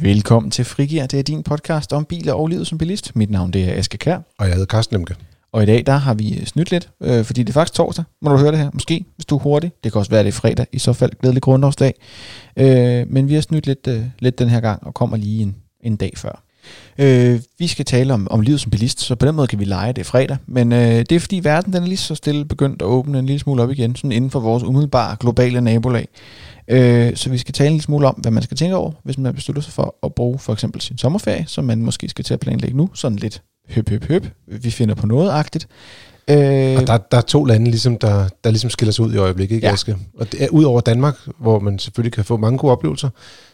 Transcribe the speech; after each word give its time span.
Velkommen 0.00 0.50
til 0.50 0.64
Frigir. 0.64 1.06
Det 1.06 1.18
er 1.18 1.22
din 1.22 1.42
podcast 1.42 1.92
om 1.92 2.04
biler 2.04 2.32
og 2.32 2.48
livet 2.48 2.66
som 2.66 2.78
bilist. 2.78 3.16
Mit 3.16 3.30
navn 3.30 3.50
det 3.50 3.64
er 3.64 3.78
Aske 3.78 3.98
Kær. 3.98 4.18
Og 4.38 4.46
jeg 4.46 4.54
hedder 4.54 4.66
Carsten 4.66 4.94
Lemke. 4.94 5.14
Og 5.52 5.62
i 5.62 5.66
dag 5.66 5.86
der 5.86 5.96
har 5.96 6.14
vi 6.14 6.44
snydt 6.44 6.70
lidt, 6.70 6.90
øh, 7.02 7.24
fordi 7.24 7.42
det 7.42 7.48
er 7.48 7.52
faktisk 7.52 7.74
torsdag. 7.74 8.04
Må 8.22 8.30
du 8.30 8.36
høre 8.36 8.50
det 8.50 8.58
her? 8.58 8.70
Måske, 8.72 9.04
hvis 9.16 9.26
du 9.26 9.36
er 9.36 9.40
hurtig. 9.40 9.72
Det 9.84 9.92
kan 9.92 9.98
også 9.98 10.10
være, 10.10 10.22
det 10.22 10.28
er 10.28 10.32
fredag. 10.32 10.66
I 10.72 10.78
så 10.78 10.92
fald 10.92 11.10
glædelig 11.20 11.42
grundlovsdag. 11.42 11.94
Øh, 12.56 13.06
men 13.08 13.28
vi 13.28 13.34
har 13.34 13.40
snydt 13.40 13.66
lidt, 13.66 13.86
øh, 13.88 14.02
lidt 14.18 14.38
den 14.38 14.48
her 14.48 14.60
gang 14.60 14.86
og 14.86 14.94
kommer 14.94 15.16
lige 15.16 15.42
en, 15.42 15.56
en 15.80 15.96
dag 15.96 16.12
før. 16.16 16.42
Øh, 16.98 17.40
vi 17.58 17.66
skal 17.66 17.84
tale 17.84 18.14
om, 18.14 18.28
om 18.30 18.40
livet 18.40 18.60
som 18.60 18.70
bilist, 18.70 19.00
så 19.00 19.14
på 19.14 19.26
den 19.26 19.34
måde 19.34 19.46
kan 19.46 19.58
vi 19.58 19.64
lege 19.64 19.92
det 19.92 20.06
fredag. 20.06 20.36
Men 20.46 20.72
øh, 20.72 20.78
det 20.78 21.12
er 21.12 21.20
fordi 21.20 21.40
verden 21.44 21.72
den 21.72 21.82
er 21.82 21.86
lige 21.86 21.96
så 21.96 22.14
stille 22.14 22.44
begyndt 22.44 22.82
at 22.82 22.86
åbne 22.86 23.18
en 23.18 23.26
lille 23.26 23.40
smule 23.40 23.62
op 23.62 23.70
igen, 23.70 23.96
sådan 23.96 24.12
inden 24.12 24.30
for 24.30 24.40
vores 24.40 24.62
umiddelbare 24.62 25.16
globale 25.20 25.60
nabolag. 25.60 26.08
Øh, 26.70 27.16
så 27.16 27.30
vi 27.30 27.38
skal 27.38 27.54
tale 27.54 27.74
en 27.74 27.80
smule 27.80 28.06
om, 28.06 28.14
hvad 28.14 28.32
man 28.32 28.42
skal 28.42 28.56
tænke 28.56 28.76
over, 28.76 28.92
hvis 29.02 29.18
man 29.18 29.34
beslutter 29.34 29.62
sig 29.62 29.72
for 29.72 29.96
at 30.02 30.14
bruge 30.14 30.38
for 30.38 30.52
eksempel 30.52 30.80
sin 30.80 30.98
sommerferie, 30.98 31.44
som 31.46 31.64
man 31.64 31.82
måske 31.82 32.08
skal 32.08 32.24
til 32.24 32.34
at 32.34 32.40
planlægge 32.40 32.76
nu, 32.76 32.90
sådan 32.94 33.18
lidt 33.18 33.42
høp, 33.68 33.88
høp, 33.90 34.04
høp. 34.04 34.26
Vi 34.46 34.70
finder 34.70 34.94
på 34.94 35.06
noget 35.06 35.30
agtigt. 35.30 35.68
Øh, 36.30 36.76
og 36.76 36.86
der, 36.86 36.96
der 36.96 37.16
er 37.16 37.20
to 37.20 37.44
lande, 37.44 37.70
ligesom, 37.70 37.98
der, 37.98 38.28
der 38.44 38.50
ligesom 38.50 38.70
skiller 38.70 38.92
sig 38.92 39.04
ud 39.04 39.14
i 39.14 39.16
øjeblikket, 39.16 39.56
ikke, 39.56 39.66
ja. 39.66 39.72
Aske? 39.72 39.96
Og 40.18 40.32
det 40.32 40.44
er, 40.44 40.48
ud 40.48 40.64
over 40.64 40.80
Danmark, 40.80 41.16
hvor 41.38 41.58
man 41.58 41.78
selvfølgelig 41.78 42.12
kan 42.12 42.24
få 42.24 42.36
mange 42.36 42.58
gode 42.58 42.72
oplevelser, 42.72 43.08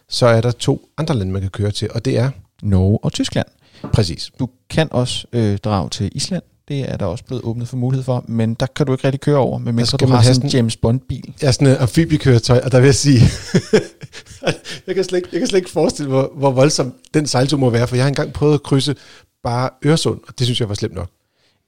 så 0.09 0.27
er 0.27 0.41
der 0.41 0.51
to 0.51 0.89
andre 0.99 1.15
lande, 1.15 1.33
man 1.33 1.43
kan 1.43 1.51
køre 1.51 1.71
til, 1.71 1.89
og 1.91 2.05
det 2.05 2.19
er... 2.19 2.31
Norge 2.63 2.99
og 3.03 3.13
Tyskland. 3.13 3.47
Præcis. 3.93 4.31
Du 4.39 4.49
kan 4.71 4.89
også 4.91 5.27
øh, 5.33 5.59
drage 5.59 5.89
til 5.91 6.11
Island. 6.13 6.43
Det 6.69 6.91
er 6.93 6.97
der 6.97 7.07
også 7.07 7.25
blevet 7.25 7.43
åbnet 7.43 7.69
for 7.69 7.77
mulighed 7.77 8.05
for, 8.05 8.25
men 8.29 8.55
der 8.55 8.67
kan 8.67 8.87
du 8.87 8.93
ikke 8.93 9.05
rigtig 9.05 9.21
køre 9.21 9.37
over, 9.37 9.59
medmindre 9.59 9.99
du 9.99 10.07
har 10.07 10.23
sådan 10.23 10.43
en 10.43 10.49
James 10.49 10.77
Bond-bil. 10.77 11.35
Ja, 11.43 11.53
sådan 11.53 11.69
en 11.69 11.77
amfibiekøretøj, 11.77 12.61
og 12.65 12.73
der 12.73 12.81
vil 12.81 12.87
jeg 12.87 12.95
sige, 12.95 13.21
jeg, 14.87 14.95
kan 14.95 15.05
slet 15.05 15.19
ikke, 15.19 15.29
jeg 15.33 15.41
kan 15.41 15.49
slet 15.49 15.59
ikke 15.59 15.71
forestille, 15.71 16.09
hvor, 16.09 16.33
hvor 16.37 16.51
voldsom 16.51 16.95
den 17.15 17.27
sejltur 17.27 17.59
må 17.59 17.71
være, 17.71 17.89
for 17.89 17.97
jeg 17.97 18.05
har 18.05 18.09
engang 18.09 18.33
prøvet 18.33 18.55
at 18.55 18.63
krydse 18.63 18.95
bare 19.43 19.71
Øresund, 19.85 20.21
og 20.29 20.39
det 20.39 20.47
synes 20.47 20.61
jeg 20.61 20.69
var 20.69 20.75
slemt 20.75 20.95
nok. 20.95 21.11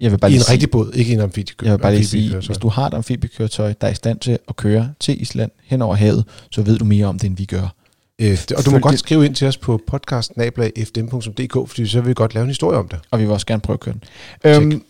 Jeg 0.01 0.11
vil 0.11 0.19
bare 0.19 0.31
I 0.31 0.35
en 0.35 0.41
sige, 0.41 0.53
rigtig 0.53 0.71
båd, 0.71 0.93
ikke 0.95 1.13
en 1.13 1.21
amfibiekøretøj. 1.21 1.67
Jeg 1.67 1.79
vil 1.79 1.83
bare 1.83 1.95
lige 1.95 2.07
sige, 2.07 2.37
hvis 2.37 2.59
du 2.59 2.69
har 2.69 2.87
et 2.87 2.95
amfibiekøretøj, 2.95 3.75
der 3.81 3.87
er 3.87 3.91
i 3.91 3.95
stand 3.95 4.19
til 4.19 4.39
at 4.49 4.57
køre 4.57 4.91
til 5.01 5.23
Island 5.23 5.51
hen 5.65 5.83
over 5.83 5.95
havet, 5.95 6.25
så 6.51 6.63
ved 6.63 6.79
du 6.79 6.85
mere 6.85 7.07
om 7.07 7.19
det, 7.19 7.27
end 7.27 7.37
vi 7.37 7.45
gør. 7.45 7.75
Øh, 8.19 8.39
og 8.57 8.65
du 8.65 8.71
må 8.71 8.79
godt 8.79 8.99
skrive 8.99 9.27
ind 9.27 9.35
til 9.35 9.49
os 9.49 9.57
på 9.57 9.81
podcastnabla.fdm.dk, 9.87 11.69
fordi 11.69 11.87
så 11.87 12.01
vil 12.01 12.09
vi 12.09 12.15
godt 12.15 12.35
lave 12.35 12.43
en 12.43 12.51
historie 12.51 12.79
om 12.79 12.89
det. 12.89 12.99
Og 13.11 13.19
vi 13.19 13.25
vil 13.25 13.33
også 13.33 13.47
gerne 13.47 13.61
prøve 13.61 13.75
at 13.75 13.81
køre 13.81 13.95
den. 13.95 14.03
Øhm, 14.45 14.83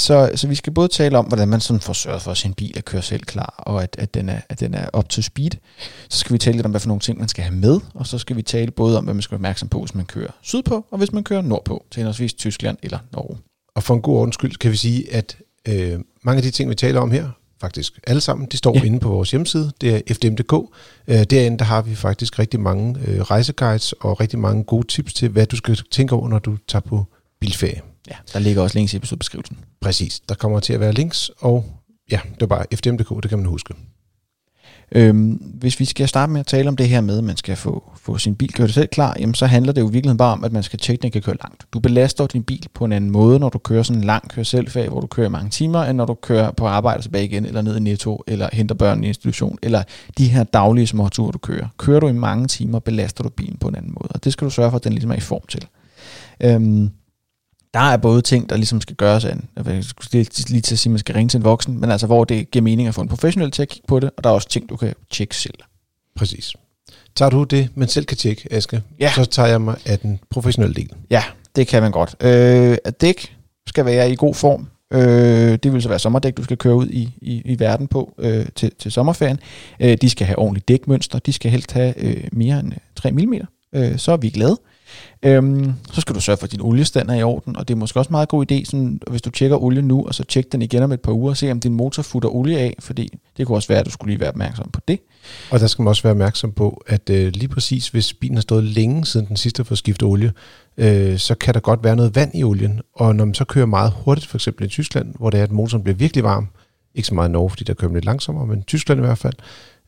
så, 0.00 0.30
så 0.34 0.48
vi 0.48 0.54
skal 0.54 0.72
både 0.72 0.88
tale 0.88 1.18
om, 1.18 1.24
hvordan 1.24 1.48
man 1.48 1.60
sådan 1.60 1.80
får 1.80 1.92
sørget 1.92 2.22
for, 2.22 2.30
at 2.30 2.36
sin 2.36 2.54
bil 2.54 2.72
er 2.76 2.80
kører 2.80 3.02
selv 3.02 3.22
klar, 3.22 3.54
og 3.58 3.82
at, 3.82 3.96
at, 3.98 4.14
den 4.14 4.28
er, 4.28 4.40
at 4.48 4.60
den 4.60 4.74
er 4.74 4.98
up 4.98 5.08
to 5.08 5.22
speed. 5.22 5.50
Så 6.08 6.18
skal 6.18 6.32
vi 6.32 6.38
tale 6.38 6.56
lidt 6.56 6.66
om, 6.66 6.70
hvad 6.70 6.80
for 6.80 6.88
nogle 6.88 7.00
ting, 7.00 7.18
man 7.18 7.28
skal 7.28 7.44
have 7.44 7.54
med, 7.56 7.80
og 7.94 8.06
så 8.06 8.18
skal 8.18 8.36
vi 8.36 8.42
tale 8.42 8.70
både 8.70 8.98
om, 8.98 9.04
hvad 9.04 9.14
man 9.14 9.22
skal 9.22 9.32
være 9.32 9.38
opmærksom 9.38 9.68
på, 9.68 9.80
hvis 9.80 9.94
man 9.94 10.06
kører 10.06 10.30
sydpå, 10.42 10.86
og 10.90 10.98
hvis 10.98 11.12
man 11.12 11.24
kører 11.24 11.42
nordpå, 11.42 11.84
til 11.90 12.00
henholdsvis 12.00 12.34
Tyskland 12.34 12.76
eller 12.82 12.98
Norge. 13.12 13.38
Og 13.74 13.82
for 13.82 13.94
en 13.94 14.02
god 14.02 14.16
ordens 14.16 14.34
skyld 14.34 14.56
kan 14.56 14.70
vi 14.70 14.76
sige, 14.76 15.14
at 15.14 15.36
øh, 15.68 15.98
mange 16.22 16.36
af 16.36 16.42
de 16.42 16.50
ting, 16.50 16.70
vi 16.70 16.74
taler 16.74 17.00
om 17.00 17.10
her, 17.10 17.28
faktisk 17.60 18.00
alle 18.06 18.20
sammen, 18.20 18.48
de 18.52 18.56
står 18.56 18.74
ja. 18.74 18.82
inde 18.82 19.00
på 19.00 19.08
vores 19.08 19.30
hjemmeside, 19.30 19.72
det 19.80 19.94
er 19.94 20.14
fdm.dk. 20.14 20.54
Øh, 21.08 21.24
derinde 21.24 21.58
der 21.58 21.64
har 21.64 21.82
vi 21.82 21.94
faktisk 21.94 22.38
rigtig 22.38 22.60
mange 22.60 23.00
øh, 23.06 23.20
rejseguides 23.20 23.92
og 23.92 24.20
rigtig 24.20 24.38
mange 24.38 24.64
gode 24.64 24.86
tips 24.86 25.14
til, 25.14 25.28
hvad 25.28 25.46
du 25.46 25.56
skal 25.56 25.78
tænke 25.90 26.14
over, 26.14 26.28
når 26.28 26.38
du 26.38 26.56
tager 26.68 26.80
på 26.80 27.04
bilferie. 27.40 27.80
Ja, 28.10 28.16
der 28.32 28.38
ligger 28.38 28.62
også 28.62 28.78
links 28.78 28.94
i 28.94 28.96
episodebeskrivelsen. 28.96 29.58
Præcis, 29.80 30.20
der 30.20 30.34
kommer 30.34 30.60
til 30.60 30.72
at 30.72 30.80
være 30.80 30.92
links, 30.92 31.30
og 31.38 31.64
ja, 32.10 32.20
det 32.34 32.42
er 32.42 32.46
bare 32.46 32.64
fdm.dk, 32.74 33.22
det 33.22 33.28
kan 33.28 33.38
man 33.38 33.46
huske. 33.46 33.74
Øhm, 34.92 35.30
hvis 35.32 35.80
vi 35.80 35.84
skal 35.84 36.08
starte 36.08 36.32
med 36.32 36.40
at 36.40 36.46
tale 36.46 36.68
om 36.68 36.76
det 36.76 36.88
her 36.88 37.00
med, 37.00 37.18
at 37.18 37.24
man 37.24 37.36
skal 37.36 37.56
få, 37.56 37.92
få 37.96 38.18
sin 38.18 38.34
bil 38.34 38.52
kørt 38.52 38.70
selv 38.70 38.88
klar, 38.88 39.16
jamen 39.20 39.34
så 39.34 39.46
handler 39.46 39.72
det 39.72 39.80
jo 39.80 39.86
virkelig 39.86 40.16
bare 40.16 40.32
om, 40.32 40.44
at 40.44 40.52
man 40.52 40.62
skal 40.62 40.78
tjekke, 40.78 40.98
at 40.98 41.02
den 41.02 41.10
kan 41.10 41.22
køre 41.22 41.36
langt. 41.44 41.66
Du 41.72 41.80
belaster 41.80 42.26
din 42.26 42.42
bil 42.42 42.66
på 42.74 42.84
en 42.84 42.92
anden 42.92 43.10
måde, 43.10 43.38
når 43.38 43.48
du 43.48 43.58
kører 43.58 43.82
sådan 43.82 44.00
en 44.00 44.06
lang 44.06 44.30
kør 44.30 44.42
selvfag, 44.42 44.88
hvor 44.88 45.00
du 45.00 45.06
kører 45.06 45.28
mange 45.28 45.50
timer, 45.50 45.84
end 45.84 45.96
når 45.96 46.06
du 46.06 46.14
kører 46.14 46.50
på 46.50 46.66
arbejde 46.66 47.02
tilbage 47.02 47.24
igen, 47.24 47.46
eller 47.46 47.62
ned 47.62 47.76
i 47.76 47.80
Netto, 47.80 48.22
eller 48.26 48.48
henter 48.52 48.74
børn 48.74 49.04
i 49.04 49.06
institution, 49.06 49.58
eller 49.62 49.82
de 50.18 50.28
her 50.28 50.44
daglige 50.44 50.86
småture, 50.86 51.32
du 51.32 51.38
kører. 51.38 51.68
Kører 51.78 52.00
du 52.00 52.08
i 52.08 52.12
mange 52.12 52.46
timer, 52.46 52.78
belaster 52.78 53.22
du 53.22 53.28
bilen 53.28 53.56
på 53.56 53.68
en 53.68 53.74
anden 53.74 53.92
måde, 54.00 54.08
og 54.10 54.24
det 54.24 54.32
skal 54.32 54.44
du 54.44 54.50
sørge 54.50 54.70
for, 54.70 54.76
at 54.76 54.84
den 54.84 54.92
ligesom 54.92 55.10
er 55.10 55.16
i 55.16 55.20
form 55.20 55.42
til. 55.48 55.66
Øhm, 56.40 56.90
der 57.74 57.80
er 57.80 57.96
både 57.96 58.22
ting, 58.22 58.50
der 58.50 58.56
ligesom 58.56 58.80
skal 58.80 58.96
gøres 58.96 59.24
af 59.24 59.32
en, 59.32 59.48
jeg 59.66 59.84
skulle 59.84 60.26
lige 60.48 60.60
til 60.60 60.74
at 60.74 60.78
sige, 60.78 60.90
at 60.90 60.92
man 60.92 60.98
skal 60.98 61.14
ringe 61.14 61.28
til 61.28 61.38
en 61.38 61.44
voksen, 61.44 61.80
men 61.80 61.90
altså 61.90 62.06
hvor 62.06 62.24
det 62.24 62.50
giver 62.50 62.62
mening 62.62 62.88
at 62.88 62.94
få 62.94 63.00
en 63.00 63.08
professionel 63.08 63.50
til 63.50 63.62
at 63.62 63.68
kigge 63.68 63.86
på 63.88 64.00
det, 64.00 64.10
og 64.16 64.24
der 64.24 64.30
er 64.30 64.34
også 64.34 64.48
ting, 64.48 64.68
du 64.68 64.76
kan 64.76 64.94
tjekke 65.10 65.36
selv. 65.36 65.54
Præcis. 66.16 66.52
Tager 67.16 67.30
du 67.30 67.44
det, 67.44 67.68
man 67.74 67.88
selv 67.88 68.06
kan 68.06 68.16
tjekke, 68.16 68.52
Aske, 68.52 68.82
ja. 69.00 69.12
så 69.14 69.24
tager 69.24 69.48
jeg 69.48 69.60
mig 69.60 69.76
af 69.86 69.98
den 69.98 70.20
professionelle 70.30 70.74
del. 70.74 70.90
Ja, 71.10 71.22
det 71.56 71.66
kan 71.66 71.82
man 71.82 71.92
godt. 71.92 72.16
Øh, 72.20 72.76
at 72.84 73.00
dæk 73.00 73.36
skal 73.66 73.84
være 73.84 74.12
i 74.12 74.16
god 74.16 74.34
form. 74.34 74.68
Øh, 74.92 75.58
det 75.62 75.72
vil 75.72 75.82
så 75.82 75.88
være 75.88 75.98
sommerdæk, 75.98 76.36
du 76.36 76.44
skal 76.44 76.56
køre 76.56 76.74
ud 76.74 76.88
i, 76.88 77.10
i, 77.22 77.42
i 77.44 77.58
verden 77.58 77.88
på 77.88 78.14
øh, 78.18 78.46
til, 78.54 78.72
til 78.78 78.92
sommerferien. 78.92 79.38
Øh, 79.80 79.96
de 80.00 80.10
skal 80.10 80.26
have 80.26 80.38
ordentligt 80.38 80.68
dækmønster. 80.68 81.18
De 81.18 81.32
skal 81.32 81.50
helst 81.50 81.72
have 81.72 81.94
øh, 81.98 82.24
mere 82.32 82.60
end 82.60 82.72
3 82.96 83.10
mm. 83.10 83.34
Øh, 83.74 83.98
så 83.98 84.12
er 84.12 84.16
vi 84.16 84.30
glade. 84.30 84.58
Øhm, 85.22 85.72
så 85.92 86.00
skal 86.00 86.14
du 86.14 86.20
sørge 86.20 86.36
for, 86.36 86.44
at 86.44 86.52
din 86.52 86.60
oliestand 86.60 87.10
er 87.10 87.14
i 87.14 87.22
orden, 87.22 87.56
og 87.56 87.68
det 87.68 87.74
er 87.74 87.78
måske 87.78 87.98
også 88.00 88.08
en 88.08 88.12
meget 88.12 88.28
god 88.28 88.52
idé, 88.52 88.64
sådan, 88.64 89.00
hvis 89.10 89.22
du 89.22 89.30
tjekker 89.30 89.62
olie 89.62 89.82
nu, 89.82 90.06
og 90.06 90.14
så 90.14 90.24
tjek 90.24 90.52
den 90.52 90.62
igen 90.62 90.82
om 90.82 90.92
et 90.92 91.00
par 91.00 91.12
uger, 91.12 91.30
og 91.30 91.36
se 91.36 91.50
om 91.50 91.60
din 91.60 91.74
motor 91.74 92.02
futter 92.02 92.28
olie 92.28 92.58
af, 92.58 92.76
fordi 92.78 93.18
det 93.36 93.46
kunne 93.46 93.58
også 93.58 93.68
være, 93.68 93.78
at 93.78 93.86
du 93.86 93.90
skulle 93.90 94.12
lige 94.12 94.20
være 94.20 94.28
opmærksom 94.28 94.70
på 94.72 94.80
det. 94.88 95.00
Og 95.50 95.60
der 95.60 95.66
skal 95.66 95.82
man 95.82 95.88
også 95.88 96.02
være 96.02 96.10
opmærksom 96.10 96.52
på, 96.52 96.82
at 96.86 97.10
øh, 97.10 97.32
lige 97.32 97.48
præcis 97.48 97.88
hvis 97.88 98.14
bilen 98.14 98.36
har 98.36 98.42
stået 98.42 98.64
længe 98.64 99.06
siden 99.06 99.26
den 99.26 99.36
sidste 99.36 99.64
for 99.64 99.74
skiftet 99.74 100.08
olie, 100.08 100.32
øh, 100.76 101.18
så 101.18 101.34
kan 101.34 101.54
der 101.54 101.60
godt 101.60 101.84
være 101.84 101.96
noget 101.96 102.16
vand 102.16 102.30
i 102.34 102.44
olien, 102.44 102.80
og 102.94 103.16
når 103.16 103.24
man 103.24 103.34
så 103.34 103.44
kører 103.44 103.66
meget 103.66 103.92
hurtigt, 104.04 104.26
for 104.26 104.36
eksempel 104.36 104.66
i 104.66 104.68
Tyskland, 104.68 105.14
hvor 105.18 105.30
det 105.30 105.40
er, 105.40 105.44
at 105.44 105.52
motoren 105.52 105.84
bliver 105.84 105.96
virkelig 105.96 106.24
varm, 106.24 106.48
ikke 106.94 107.08
så 107.08 107.14
meget 107.14 107.28
i 107.28 107.32
Norge, 107.32 107.50
fordi 107.50 107.64
der 107.64 107.74
kører 107.74 107.92
lidt 107.92 108.04
langsommere, 108.04 108.46
men 108.46 108.62
Tyskland 108.62 109.00
i 109.00 109.04
hvert 109.04 109.18
fald, 109.18 109.34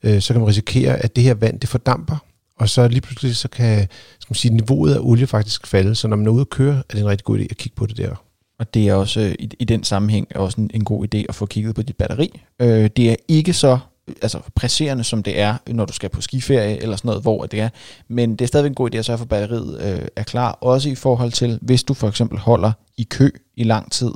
øh, 0.02 0.20
så 0.20 0.34
kan 0.34 0.40
man 0.40 0.48
risikere, 0.48 0.96
at 0.96 1.16
det 1.16 1.24
her 1.24 1.34
vand, 1.34 1.60
det 1.60 1.68
fordamper, 1.68 2.16
og 2.58 2.68
så 2.68 2.88
lige 2.88 3.00
pludselig 3.00 3.36
så 3.36 3.48
kan 3.48 3.88
skal 4.20 4.30
man 4.30 4.34
sige, 4.34 4.54
niveauet 4.54 4.94
af 4.94 4.98
olie 5.00 5.26
faktisk 5.26 5.66
falde. 5.66 5.94
Så 5.94 6.08
når 6.08 6.16
man 6.16 6.26
er 6.26 6.30
ude 6.30 6.40
at 6.40 6.50
køre, 6.50 6.76
er 6.76 6.92
det 6.92 7.00
en 7.00 7.08
rigtig 7.08 7.24
god 7.24 7.38
idé 7.38 7.46
at 7.50 7.56
kigge 7.56 7.76
på 7.76 7.86
det 7.86 7.96
der. 7.96 8.14
Og 8.58 8.74
det 8.74 8.88
er 8.88 8.94
også 8.94 9.36
i, 9.38 9.50
i 9.58 9.64
den 9.64 9.84
sammenhæng 9.84 10.36
også 10.36 10.60
en, 10.60 10.70
en 10.74 10.84
god 10.84 11.14
idé 11.14 11.24
at 11.28 11.34
få 11.34 11.46
kigget 11.46 11.74
på 11.74 11.82
dit 11.82 11.96
batteri. 11.96 12.40
Øh, 12.60 12.90
det 12.96 13.10
er 13.10 13.16
ikke 13.28 13.52
så 13.52 13.78
altså 14.22 14.40
presserende, 14.54 15.04
som 15.04 15.22
det 15.22 15.40
er, 15.40 15.56
når 15.66 15.84
du 15.84 15.92
skal 15.92 16.10
på 16.10 16.20
skiferie 16.20 16.82
eller 16.82 16.96
sådan 16.96 17.08
noget, 17.08 17.22
hvor 17.22 17.46
det 17.46 17.60
er. 17.60 17.68
Men 18.08 18.30
det 18.30 18.40
er 18.40 18.46
stadigvæk 18.46 18.70
en 18.70 18.74
god 18.74 18.94
idé 18.94 18.98
at 18.98 19.04
sørge 19.04 19.18
for, 19.18 19.24
at 19.24 19.28
batteriet 19.28 19.80
øh, 19.80 20.08
er 20.16 20.22
klar. 20.22 20.58
Også 20.60 20.88
i 20.88 20.94
forhold 20.94 21.32
til, 21.32 21.58
hvis 21.62 21.82
du 21.82 21.94
for 21.94 22.08
eksempel 22.08 22.38
holder 22.38 22.72
i 22.96 23.02
kø 23.02 23.30
i 23.56 23.64
lang 23.64 23.92
tid 23.92 24.12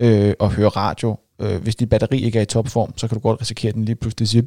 øh, 0.00 0.34
og 0.38 0.50
hører 0.50 0.76
radio, 0.76 1.16
øh, 1.42 1.62
hvis 1.62 1.76
dit 1.76 1.88
batteri 1.88 2.20
ikke 2.22 2.38
er 2.38 2.42
i 2.42 2.46
topform, 2.46 2.92
så 2.96 3.08
kan 3.08 3.14
du 3.14 3.20
godt 3.20 3.40
risikere, 3.40 3.68
at 3.68 3.74
den 3.74 3.84
lige 3.84 3.96
pludselig 3.96 4.28
siger, 4.28 4.42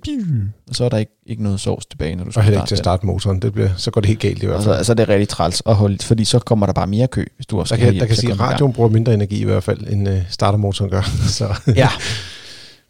og 0.70 0.76
så 0.76 0.86
er 0.86 0.90
der 0.90 0.98
ikke, 0.98 1.12
ikke 1.26 1.44
noget 1.44 1.60
sovs 1.60 1.86
tilbage, 1.86 2.16
når 2.16 2.24
du 2.24 2.32
skal 2.32 2.40
og 2.40 2.44
heller 2.44 2.60
ikke 2.62 2.68
til 2.68 2.76
at 2.76 2.80
starte 2.80 3.06
motoren. 3.06 3.40
Det 3.40 3.54
bliver, 3.54 3.70
så 3.78 3.92
går 3.92 4.02
det 4.02 4.08
helt 4.08 4.20
galt 4.20 4.44
i 4.44 4.46
hvert 4.46 4.64
fald. 4.64 4.76
Altså, 4.76 4.84
så 4.86 4.92
er 4.92 4.96
det 4.96 5.10
rigtig 5.10 5.28
træls 5.28 5.62
at 5.66 5.76
holde, 5.76 5.98
fordi 6.04 6.26
så 6.26 6.40
kommer 6.40 6.66
der 6.66 6.74
bare 6.74 6.88
mere 6.88 7.08
kø, 7.08 7.26
hvis 7.36 7.46
du 7.46 7.60
også 7.60 7.76
der 7.76 7.82
kan, 7.82 8.00
der 8.00 8.06
kan 8.06 8.16
sige, 8.16 8.32
at 8.32 8.40
radioen 8.40 8.74
bruger 8.74 8.90
mindre 8.90 9.14
energi 9.14 9.42
i 9.42 9.44
hvert 9.44 9.64
fald, 9.64 9.88
end 9.88 10.10
uh, 10.10 10.16
startermotoren 10.30 10.92
gør. 10.92 11.02
så. 11.40 11.56
Ja. 11.76 11.90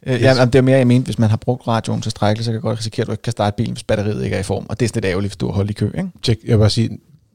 Øh, 0.05 0.21
ja, 0.21 0.45
det 0.45 0.55
er 0.55 0.61
mere, 0.61 0.77
jeg 0.77 0.87
mente, 0.87 1.05
hvis 1.05 1.19
man 1.19 1.29
har 1.29 1.37
brugt 1.37 1.67
radioen 1.67 2.01
til 2.01 2.11
strækkeligt, 2.11 2.45
så 2.45 2.51
kan 2.51 2.53
jeg 2.53 2.61
godt 2.61 2.79
risikere, 2.79 3.03
at 3.03 3.07
du 3.07 3.11
ikke 3.11 3.21
kan 3.21 3.31
starte 3.31 3.55
bilen, 3.55 3.73
hvis 3.73 3.83
batteriet 3.83 4.23
ikke 4.23 4.35
er 4.35 4.39
i 4.39 4.43
form. 4.43 4.65
Og 4.69 4.79
det 4.79 4.85
er 4.85 4.89
sådan 4.89 4.97
lidt 4.97 5.05
ærgerligt, 5.05 5.31
hvis 5.31 5.37
du 5.37 5.45
har 5.45 5.53
holdt 5.53 5.69
i 5.69 5.73
kø. 5.73 5.85
Ikke? 5.85 6.09
Check. 6.23 6.43
Jeg 6.43 6.51
vil 6.51 6.59
bare 6.59 6.69
sige, 6.69 6.89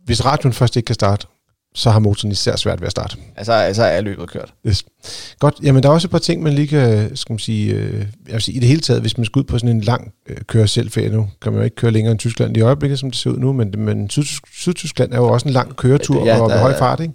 hvis 0.04 0.24
radioen 0.24 0.52
først 0.52 0.76
ikke 0.76 0.86
kan 0.86 0.94
starte, 0.94 1.26
så 1.74 1.90
har 1.90 1.98
motoren 1.98 2.32
især 2.32 2.56
svært 2.56 2.80
ved 2.80 2.86
at 2.86 2.90
starte. 2.90 3.16
Altså, 3.36 3.52
altså 3.52 3.82
er 3.82 4.00
løbet 4.00 4.30
kørt. 4.30 4.54
Yes. 4.66 4.84
Godt. 5.38 5.54
Jamen, 5.62 5.82
der 5.82 5.88
er 5.88 5.92
også 5.92 6.06
et 6.06 6.10
par 6.10 6.18
ting, 6.18 6.42
man 6.42 6.52
lige 6.52 6.66
kan, 6.66 7.16
skal 7.16 7.32
man 7.32 7.38
sige, 7.38 7.74
øh, 7.74 7.94
jeg 8.26 8.32
vil 8.32 8.42
sige, 8.42 8.56
i 8.56 8.60
det 8.60 8.68
hele 8.68 8.80
taget, 8.80 9.00
hvis 9.00 9.18
man 9.18 9.24
skal 9.24 9.40
ud 9.40 9.44
på 9.44 9.58
sådan 9.58 9.76
en 9.76 9.80
lang 9.80 10.12
øh, 10.28 10.36
køre 10.46 10.68
selvferie 10.68 11.08
nu, 11.08 11.28
kan 11.42 11.52
man 11.52 11.60
jo 11.60 11.64
ikke 11.64 11.76
køre 11.76 11.90
længere 11.90 12.12
end 12.12 12.18
Tyskland 12.18 12.56
i 12.56 12.60
øjeblikket, 12.60 12.98
som 12.98 13.10
det 13.10 13.20
ser 13.20 13.30
ud 13.30 13.38
nu, 13.38 13.52
men, 13.52 13.74
men 13.78 14.10
Sydtyskland 14.52 15.12
er 15.12 15.16
jo 15.16 15.28
også 15.28 15.48
en 15.48 15.54
lang 15.54 15.76
køretur 15.76 16.26
ja, 16.26 16.40
og 16.40 16.48
med 16.48 16.58
høj 16.58 16.78
fart, 16.78 17.00
ikke? 17.00 17.14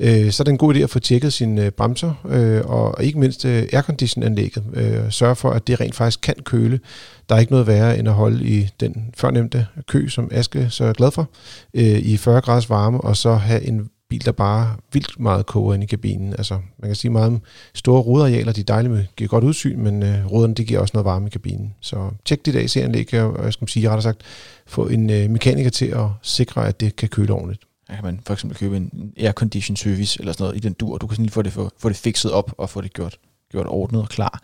Øh, 0.00 0.30
så 0.30 0.42
er 0.42 0.44
det 0.44 0.52
en 0.52 0.58
god 0.58 0.74
idé 0.74 0.78
at 0.78 0.90
få 0.90 0.98
tjekket 0.98 1.32
sine 1.32 1.64
øh, 1.64 1.70
bremser, 1.70 2.12
øh, 2.28 2.60
og, 2.64 3.04
ikke 3.04 3.18
mindst 3.18 3.44
øh, 3.44 3.68
aircondition-anlægget. 3.72 4.64
Øh, 4.74 5.10
sørge 5.10 5.36
for, 5.36 5.50
at 5.50 5.66
det 5.66 5.80
rent 5.80 5.94
faktisk 5.94 6.20
kan 6.20 6.34
køle. 6.44 6.80
Der 7.28 7.34
er 7.34 7.38
ikke 7.38 7.52
noget 7.52 7.66
værre 7.66 7.98
end 7.98 8.08
at 8.08 8.14
holde 8.14 8.44
i 8.44 8.68
den 8.80 9.10
førnævnte 9.16 9.66
kø, 9.88 10.08
som 10.08 10.28
Aske 10.32 10.70
så 10.70 10.84
er 10.84 10.92
glad 10.92 11.10
for, 11.10 11.28
øh, 11.74 11.98
i 11.98 12.16
40 12.16 12.40
graders 12.40 12.70
varme, 12.70 13.00
og 13.00 13.16
så 13.16 13.34
have 13.34 13.62
en 13.62 13.90
bil, 14.10 14.24
der 14.24 14.32
bare 14.32 14.76
vildt 14.92 15.20
meget 15.20 15.46
koger 15.46 15.74
ind 15.74 15.82
i 15.82 15.86
kabinen. 15.86 16.32
Altså, 16.32 16.54
man 16.54 16.88
kan 16.88 16.94
sige 16.94 17.10
meget 17.10 17.26
om 17.26 17.40
store 17.74 18.00
rodarealer, 18.00 18.52
de 18.52 18.60
er 18.60 18.64
dejlige 18.64 18.92
med, 18.92 19.04
giver 19.16 19.28
godt 19.28 19.44
udsyn, 19.44 19.80
men 19.80 20.02
øh, 20.02 20.26
ruderne, 20.26 20.54
de 20.54 20.64
giver 20.64 20.80
også 20.80 20.92
noget 20.94 21.04
varme 21.04 21.26
i 21.26 21.30
kabinen. 21.30 21.74
Så 21.80 22.10
tjek 22.24 22.46
dit 22.46 22.56
AC-anlæg, 22.56 23.14
og 23.14 23.44
jeg 23.44 23.52
skal 23.52 23.68
sige, 23.68 23.88
rettere 23.88 24.02
sagt, 24.02 24.20
få 24.66 24.86
en 24.86 25.10
øh, 25.10 25.30
mekaniker 25.30 25.70
til 25.70 25.86
at 25.86 26.06
sikre, 26.22 26.68
at 26.68 26.80
det 26.80 26.96
kan 26.96 27.08
køle 27.08 27.32
ordentligt. 27.32 27.69
Der 27.90 27.96
kan 27.96 28.04
man 28.04 28.20
for 28.26 28.32
eksempel 28.32 28.58
købe 28.58 28.76
en 28.76 29.12
aircondition 29.16 29.76
service 29.76 30.20
eller 30.20 30.32
sådan 30.32 30.44
noget 30.44 30.56
i 30.56 30.60
den 30.60 30.72
dur. 30.72 30.98
Du 30.98 31.06
kan 31.06 31.14
sådan 31.14 31.24
lige 31.24 31.32
få 31.32 31.42
det, 31.42 31.52
få, 31.52 31.70
få 31.78 31.88
det 31.88 31.96
fikset 31.96 32.32
op 32.32 32.54
og 32.58 32.70
få 32.70 32.80
det 32.80 32.92
gjort, 32.92 33.18
gjort 33.50 33.66
ordnet 33.66 34.02
og 34.02 34.08
klar. 34.08 34.42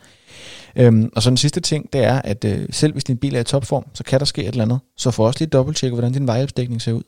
Øhm, 0.76 1.10
og 1.16 1.22
så 1.22 1.30
den 1.30 1.36
sidste 1.36 1.60
ting, 1.60 1.92
det 1.92 2.04
er, 2.04 2.22
at 2.22 2.44
øh, 2.44 2.66
selv 2.70 2.92
hvis 2.92 3.04
din 3.04 3.16
bil 3.16 3.34
er 3.34 3.40
i 3.40 3.44
topform, 3.44 3.86
så 3.94 4.04
kan 4.04 4.18
der 4.18 4.24
ske 4.24 4.42
et 4.42 4.48
eller 4.48 4.64
andet. 4.64 4.80
Så 4.96 5.10
få 5.10 5.26
også 5.26 5.38
lige 5.40 5.48
dobbelttjekke, 5.48 5.94
hvordan 5.94 6.12
din 6.12 6.26
vejhjælpsdækning 6.26 6.82
ser 6.82 6.92
ud. 6.92 7.02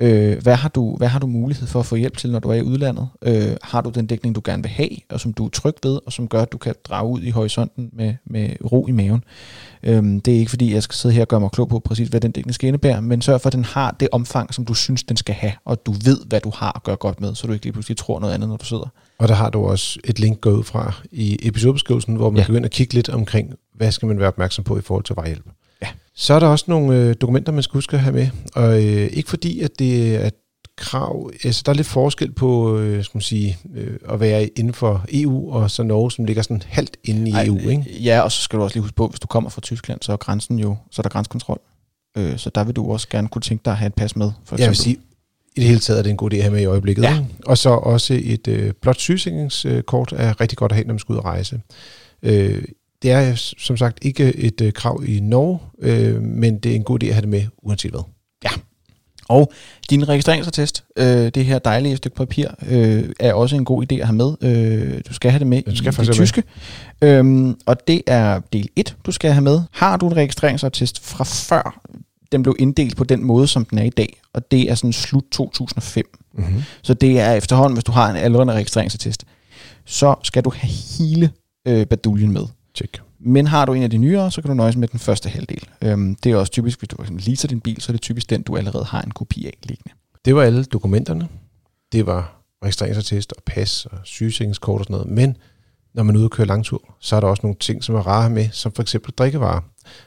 Øh, 0.00 0.42
hvad, 0.42 0.54
har 0.54 0.68
du, 0.68 0.96
hvad 0.96 1.08
har 1.08 1.18
du 1.18 1.26
mulighed 1.26 1.66
for 1.66 1.80
at 1.80 1.86
få 1.86 1.96
hjælp 1.96 2.16
til, 2.16 2.30
når 2.32 2.38
du 2.38 2.48
er 2.48 2.54
i 2.54 2.62
udlandet? 2.62 3.08
Øh, 3.22 3.56
har 3.62 3.80
du 3.80 3.90
den 3.90 4.06
dækning, 4.06 4.34
du 4.34 4.40
gerne 4.44 4.62
vil 4.62 4.70
have, 4.70 4.90
og 5.10 5.20
som 5.20 5.32
du 5.32 5.44
er 5.44 5.50
tryg 5.50 5.74
ved, 5.82 6.00
og 6.06 6.12
som 6.12 6.28
gør, 6.28 6.42
at 6.42 6.52
du 6.52 6.58
kan 6.58 6.74
drage 6.84 7.08
ud 7.08 7.22
i 7.22 7.30
horisonten 7.30 7.90
med, 7.92 8.14
med 8.26 8.50
ro 8.72 8.86
i 8.86 8.90
maven? 8.90 9.24
Øh, 9.82 10.02
det 10.02 10.28
er 10.28 10.38
ikke 10.38 10.50
fordi, 10.50 10.74
jeg 10.74 10.82
skal 10.82 10.94
sidde 10.94 11.14
her 11.14 11.22
og 11.22 11.28
gøre 11.28 11.40
mig 11.40 11.50
klog 11.50 11.68
på 11.68 11.78
præcis, 11.78 12.08
hvad 12.08 12.20
den 12.20 12.30
dækning 12.30 12.54
skal 12.54 12.66
indebære, 12.66 13.02
men 13.02 13.22
sørg 13.22 13.40
for, 13.40 13.46
at 13.46 13.52
den 13.52 13.64
har 13.64 13.96
det 14.00 14.08
omfang, 14.12 14.54
som 14.54 14.64
du 14.64 14.74
synes, 14.74 15.02
den 15.02 15.16
skal 15.16 15.34
have, 15.34 15.52
og 15.64 15.86
du 15.86 15.92
ved, 15.92 16.26
hvad 16.26 16.40
du 16.40 16.52
har 16.54 16.72
at 16.76 16.82
gøre 16.82 16.96
godt 16.96 17.20
med, 17.20 17.34
så 17.34 17.46
du 17.46 17.52
ikke 17.52 17.64
lige 17.64 17.72
pludselig 17.72 17.96
tror 17.96 18.20
noget 18.20 18.34
andet, 18.34 18.48
når 18.48 18.56
du 18.56 18.64
sidder. 18.64 18.88
Og 19.18 19.28
der 19.28 19.34
har 19.34 19.50
du 19.50 19.64
også 19.64 20.00
et 20.04 20.18
link 20.18 20.40
gået 20.40 20.54
ud 20.54 20.64
fra 20.64 20.92
i 21.10 21.38
episodebeskrivelsen, 21.42 22.16
hvor 22.16 22.30
man 22.30 22.36
ja. 22.36 22.44
kan 22.44 22.52
gå 22.52 22.56
ind 22.56 22.64
og 22.64 22.70
kigge 22.70 22.94
lidt 22.94 23.08
omkring, 23.08 23.54
hvad 23.74 23.92
skal 23.92 24.08
man 24.08 24.18
være 24.18 24.28
opmærksom 24.28 24.64
på 24.64 24.78
i 24.78 24.80
forhold 24.80 25.04
til 25.04 25.16
vejhjælp. 25.16 25.44
Så 26.20 26.34
er 26.34 26.38
der 26.38 26.46
også 26.46 26.64
nogle 26.68 26.96
øh, 26.96 27.14
dokumenter, 27.20 27.52
man 27.52 27.62
skal 27.62 27.72
huske 27.72 27.96
at 27.96 28.02
have 28.02 28.14
med. 28.14 28.28
Og 28.54 28.84
øh, 28.84 29.08
ikke 29.12 29.28
fordi, 29.28 29.60
at 29.60 29.78
det 29.78 30.16
er 30.24 30.30
krav, 30.76 31.30
altså 31.44 31.62
der 31.66 31.72
er 31.72 31.76
lidt 31.76 31.86
forskel 31.86 32.32
på 32.32 32.78
øh, 32.78 33.04
skal 33.04 33.16
man 33.16 33.22
sige, 33.22 33.58
øh, 33.74 33.96
at 34.08 34.20
være 34.20 34.46
inden 34.46 34.74
for 34.74 35.04
EU, 35.12 35.52
og 35.52 35.70
så 35.70 35.82
Norge, 35.82 36.12
som 36.12 36.24
ligger 36.24 36.42
sådan 36.42 36.62
halvt 36.66 36.96
inde 37.04 37.30
i 37.30 37.32
Ej, 37.32 37.44
EU. 37.44 37.58
Ikke? 37.58 37.84
Ja, 38.02 38.20
og 38.20 38.32
så 38.32 38.42
skal 38.42 38.58
du 38.58 38.64
også 38.64 38.76
lige 38.76 38.82
huske 38.82 38.94
på, 38.94 39.06
hvis 39.06 39.20
du 39.20 39.26
kommer 39.26 39.50
fra 39.50 39.60
Tyskland, 39.60 39.98
så 40.02 40.12
er 40.12 40.16
grænsen 40.16 40.58
jo, 40.58 40.76
så 40.90 41.00
er 41.00 41.02
der 41.02 41.10
grænsekontrol. 41.10 41.60
Øh, 42.16 42.38
så 42.38 42.50
der 42.54 42.64
vil 42.64 42.76
du 42.76 42.92
også 42.92 43.08
gerne 43.08 43.28
kunne 43.28 43.42
tænke 43.42 43.64
dig 43.64 43.70
at 43.70 43.76
have 43.76 43.86
et 43.86 43.94
pas 43.94 44.16
med. 44.16 44.32
For 44.44 44.56
jeg 44.58 44.68
vil 44.68 44.76
sige, 44.76 44.96
i 45.56 45.60
det 45.60 45.64
hele 45.64 45.80
taget 45.80 45.98
er 45.98 46.02
det 46.02 46.10
en 46.10 46.16
god 46.16 46.32
idé 46.32 46.36
at 46.36 46.42
have 46.42 46.52
med 46.52 46.62
i 46.62 46.64
øjeblikket. 46.64 47.02
Ja. 47.02 47.24
Og 47.46 47.58
så 47.58 47.70
også 47.70 48.20
et 48.22 48.48
øh, 48.48 48.72
blot 48.82 48.98
sygesikringskort 48.98 50.12
er 50.16 50.40
rigtig 50.40 50.58
godt 50.58 50.72
at 50.72 50.76
have, 50.76 50.86
når 50.86 50.94
man 50.94 50.98
skal 50.98 51.12
ud 51.12 51.18
og 51.18 51.24
rejse. 51.24 51.60
Øh, 52.22 52.64
det 53.02 53.10
er 53.10 53.34
som 53.58 53.76
sagt 53.76 53.98
ikke 54.02 54.36
et 54.36 54.60
øh, 54.60 54.72
krav 54.72 55.04
i 55.06 55.20
Norge, 55.20 55.58
øh, 55.82 56.22
men 56.22 56.58
det 56.58 56.72
er 56.72 56.76
en 56.76 56.84
god 56.84 57.02
idé 57.02 57.06
at 57.06 57.14
have 57.14 57.20
det 57.20 57.28
med 57.28 57.42
uanset 57.62 57.90
hvad. 57.90 58.02
Ja. 58.44 58.50
Og 59.28 59.52
din 59.90 60.08
registreringsattest, 60.08 60.84
øh, 60.96 61.06
det 61.06 61.44
her 61.44 61.58
dejlige 61.58 61.96
stykke 61.96 62.16
papir, 62.16 62.48
øh, 62.68 63.04
er 63.20 63.32
også 63.32 63.56
en 63.56 63.64
god 63.64 63.92
idé 63.92 63.96
at 63.96 64.06
have 64.06 64.16
med. 64.16 64.34
Øh, 64.42 65.00
du 65.08 65.14
skal 65.14 65.30
have 65.30 65.38
det 65.38 65.46
med 65.46 65.62
Den 65.62 65.76
skal 65.76 65.94
i 66.02 66.06
det 66.06 66.14
tyske. 66.14 66.42
Øhm, 67.02 67.56
og 67.66 67.88
det 67.88 68.02
er 68.06 68.40
del 68.52 68.68
1, 68.76 68.96
du 69.06 69.12
skal 69.12 69.32
have 69.32 69.42
med. 69.42 69.60
Har 69.72 69.96
du 69.96 70.06
en 70.06 70.16
registreringsattest 70.16 71.00
fra 71.04 71.24
før 71.24 71.80
den 72.32 72.42
blev 72.42 72.56
inddelt 72.58 72.96
på 72.96 73.04
den 73.04 73.24
måde, 73.24 73.46
som 73.46 73.64
den 73.64 73.78
er 73.78 73.82
i 73.82 73.90
dag, 73.90 74.20
og 74.32 74.50
det 74.50 74.70
er 74.70 74.74
sådan 74.74 74.92
slut 74.92 75.24
2005. 75.32 76.04
Mm-hmm. 76.34 76.62
Så 76.82 76.94
det 76.94 77.20
er 77.20 77.32
efterhånden, 77.32 77.76
hvis 77.76 77.84
du 77.84 77.92
har 77.92 78.10
en 78.10 78.16
aldrende 78.16 78.52
registreringsattest, 78.52 79.24
så 79.84 80.14
skal 80.22 80.44
du 80.44 80.52
have 80.56 80.70
hele 80.98 81.30
øh, 81.68 81.86
baduljen 81.86 82.32
med. 82.32 82.42
Check. 82.78 83.02
Men 83.18 83.46
har 83.46 83.64
du 83.64 83.72
en 83.72 83.82
af 83.82 83.90
de 83.90 83.98
nyere, 83.98 84.30
så 84.30 84.42
kan 84.42 84.48
du 84.48 84.54
nøjes 84.54 84.76
med 84.76 84.88
den 84.88 85.00
første 85.00 85.28
halvdel. 85.28 85.62
Øhm, 85.82 86.14
det 86.14 86.32
er 86.32 86.36
også 86.36 86.52
typisk, 86.52 86.80
hvis 86.80 86.88
du 86.88 86.96
leaser 87.08 87.48
din 87.48 87.60
bil, 87.60 87.80
så 87.80 87.90
er 87.90 87.94
det 87.94 88.00
typisk 88.00 88.30
den, 88.30 88.42
du 88.42 88.56
allerede 88.56 88.84
har 88.84 89.02
en 89.02 89.10
kopi 89.10 89.46
af 89.46 89.52
liggende. 89.62 89.90
Det 90.24 90.34
var 90.34 90.42
alle 90.42 90.64
dokumenterne. 90.64 91.28
Det 91.92 92.06
var 92.06 92.42
registreringsattest 92.64 93.32
og 93.32 93.42
pas 93.46 93.86
og 93.86 93.98
sygesikringskort 94.04 94.80
og 94.80 94.84
sådan 94.84 94.94
noget. 94.94 95.10
Men 95.10 95.36
når 95.94 96.02
man 96.02 96.14
er 96.14 96.18
ude 96.18 96.26
og 96.26 96.30
køre 96.30 96.46
langtur, 96.46 96.94
så 97.00 97.16
er 97.16 97.20
der 97.20 97.28
også 97.28 97.40
nogle 97.42 97.56
ting, 97.60 97.84
som 97.84 97.94
er 97.94 98.06
rare 98.06 98.30
med, 98.30 98.48
som 98.52 98.72
for 98.72 98.82
eksempel 98.82 99.12
drikkevarer. 99.12 99.60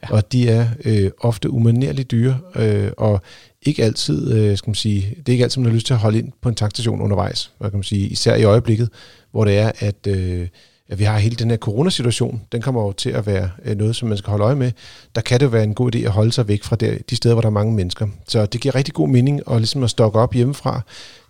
Ja. 0.03 0.13
Og 0.13 0.31
de 0.31 0.49
er 0.49 0.67
øh, 0.85 1.11
ofte 1.19 1.49
umanerligt 1.49 2.11
dyre, 2.11 2.39
øh, 2.55 2.91
og 2.97 3.21
ikke 3.61 3.83
altid, 3.83 4.33
øh, 4.33 4.57
skal 4.57 4.69
man 4.69 4.75
sige, 4.75 5.15
det 5.17 5.29
er 5.29 5.31
ikke 5.31 5.43
altid, 5.43 5.61
man 5.61 5.69
har 5.69 5.75
lyst 5.75 5.87
til 5.87 5.93
at 5.93 5.99
holde 5.99 6.17
ind 6.19 6.31
på 6.41 6.49
en 6.49 6.55
tankstation 6.55 7.01
undervejs. 7.01 7.51
Hvad 7.57 7.69
kan 7.69 7.77
man 7.77 7.83
sige, 7.83 8.07
især 8.07 8.35
i 8.35 8.43
øjeblikket, 8.43 8.89
hvor 9.31 9.45
det 9.45 9.57
er, 9.57 9.71
at, 9.79 10.07
øh, 10.07 10.47
at 10.91 10.99
vi 10.99 11.03
har 11.03 11.17
hele 11.17 11.35
den 11.35 11.49
her 11.49 11.57
coronasituation. 11.57 12.41
Den 12.51 12.61
kommer 12.61 12.81
jo 12.81 12.91
til 12.91 13.09
at 13.09 13.25
være 13.25 13.49
øh, 13.65 13.77
noget, 13.77 13.95
som 13.95 14.09
man 14.09 14.17
skal 14.17 14.29
holde 14.29 14.45
øje 14.45 14.55
med. 14.55 14.71
Der 15.15 15.21
kan 15.21 15.39
det 15.39 15.51
være 15.51 15.63
en 15.63 15.73
god 15.73 15.95
idé 15.95 15.99
at 15.99 16.11
holde 16.11 16.31
sig 16.31 16.47
væk 16.47 16.63
fra 16.63 16.75
der, 16.75 16.97
de 17.09 17.15
steder, 17.15 17.35
hvor 17.35 17.41
der 17.41 17.47
er 17.47 17.53
mange 17.53 17.73
mennesker. 17.73 18.07
Så 18.27 18.45
det 18.45 18.61
giver 18.61 18.75
rigtig 18.75 18.93
god 18.93 19.07
mening 19.07 19.41
at, 19.51 19.57
ligesom 19.57 19.83
at 19.83 19.89
stokke 19.89 20.19
op 20.19 20.33
hjemmefra, 20.33 20.81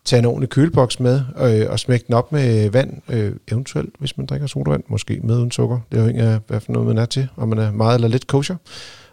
tage 0.06 0.20
en 0.20 0.26
ordentlig 0.26 0.50
køleboks 0.50 1.00
med 1.00 1.22
øh, 1.38 1.70
og 1.70 1.80
smække 1.80 2.06
den 2.08 2.16
op 2.16 2.32
med 2.32 2.70
vand, 2.70 3.02
øh, 3.10 3.36
eventuelt 3.52 3.90
hvis 4.00 4.18
man 4.18 4.26
drikker 4.26 4.48
sodavand, 4.48 4.84
måske 4.88 5.20
med 5.24 5.38
uden 5.38 5.52
sukker. 5.52 5.80
Det 5.92 6.00
er 6.00 6.04
jo 6.04 6.32
af, 6.32 6.40
hvad 6.48 6.60
for 6.60 6.72
noget 6.72 6.88
man 6.88 6.98
er 6.98 7.06
til, 7.06 7.28
om 7.38 7.50
man 7.50 7.58
er 7.58 7.72
meget 7.72 7.96
eller 7.96 8.08
lidt 8.08 8.28
kosher. 8.28 8.56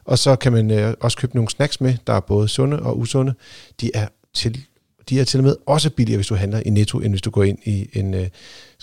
Og 0.05 0.19
så 0.19 0.37
kan 0.37 0.53
man 0.53 0.71
øh, 0.71 0.95
også 1.01 1.17
købe 1.17 1.35
nogle 1.35 1.51
snacks 1.51 1.81
med, 1.81 1.95
der 2.07 2.13
er 2.13 2.21
både 2.21 2.49
sunde 2.49 2.81
og 2.81 2.99
usunde. 2.99 3.35
De 3.81 3.91
er 3.95 4.07
til, 4.35 4.65
de 5.09 5.21
er 5.21 5.25
til 5.25 5.41
og 5.41 5.45
med 5.45 5.57
også 5.67 5.91
billigere, 5.91 6.17
hvis 6.17 6.27
du 6.27 6.35
handler 6.35 6.63
i 6.67 6.71
Netto, 6.71 6.99
end 6.99 7.13
hvis 7.13 7.23
du 7.23 7.31
går 7.31 7.45
ind 7.45 7.59
i 7.65 7.89
en 7.93 8.15
øh, 8.15 8.27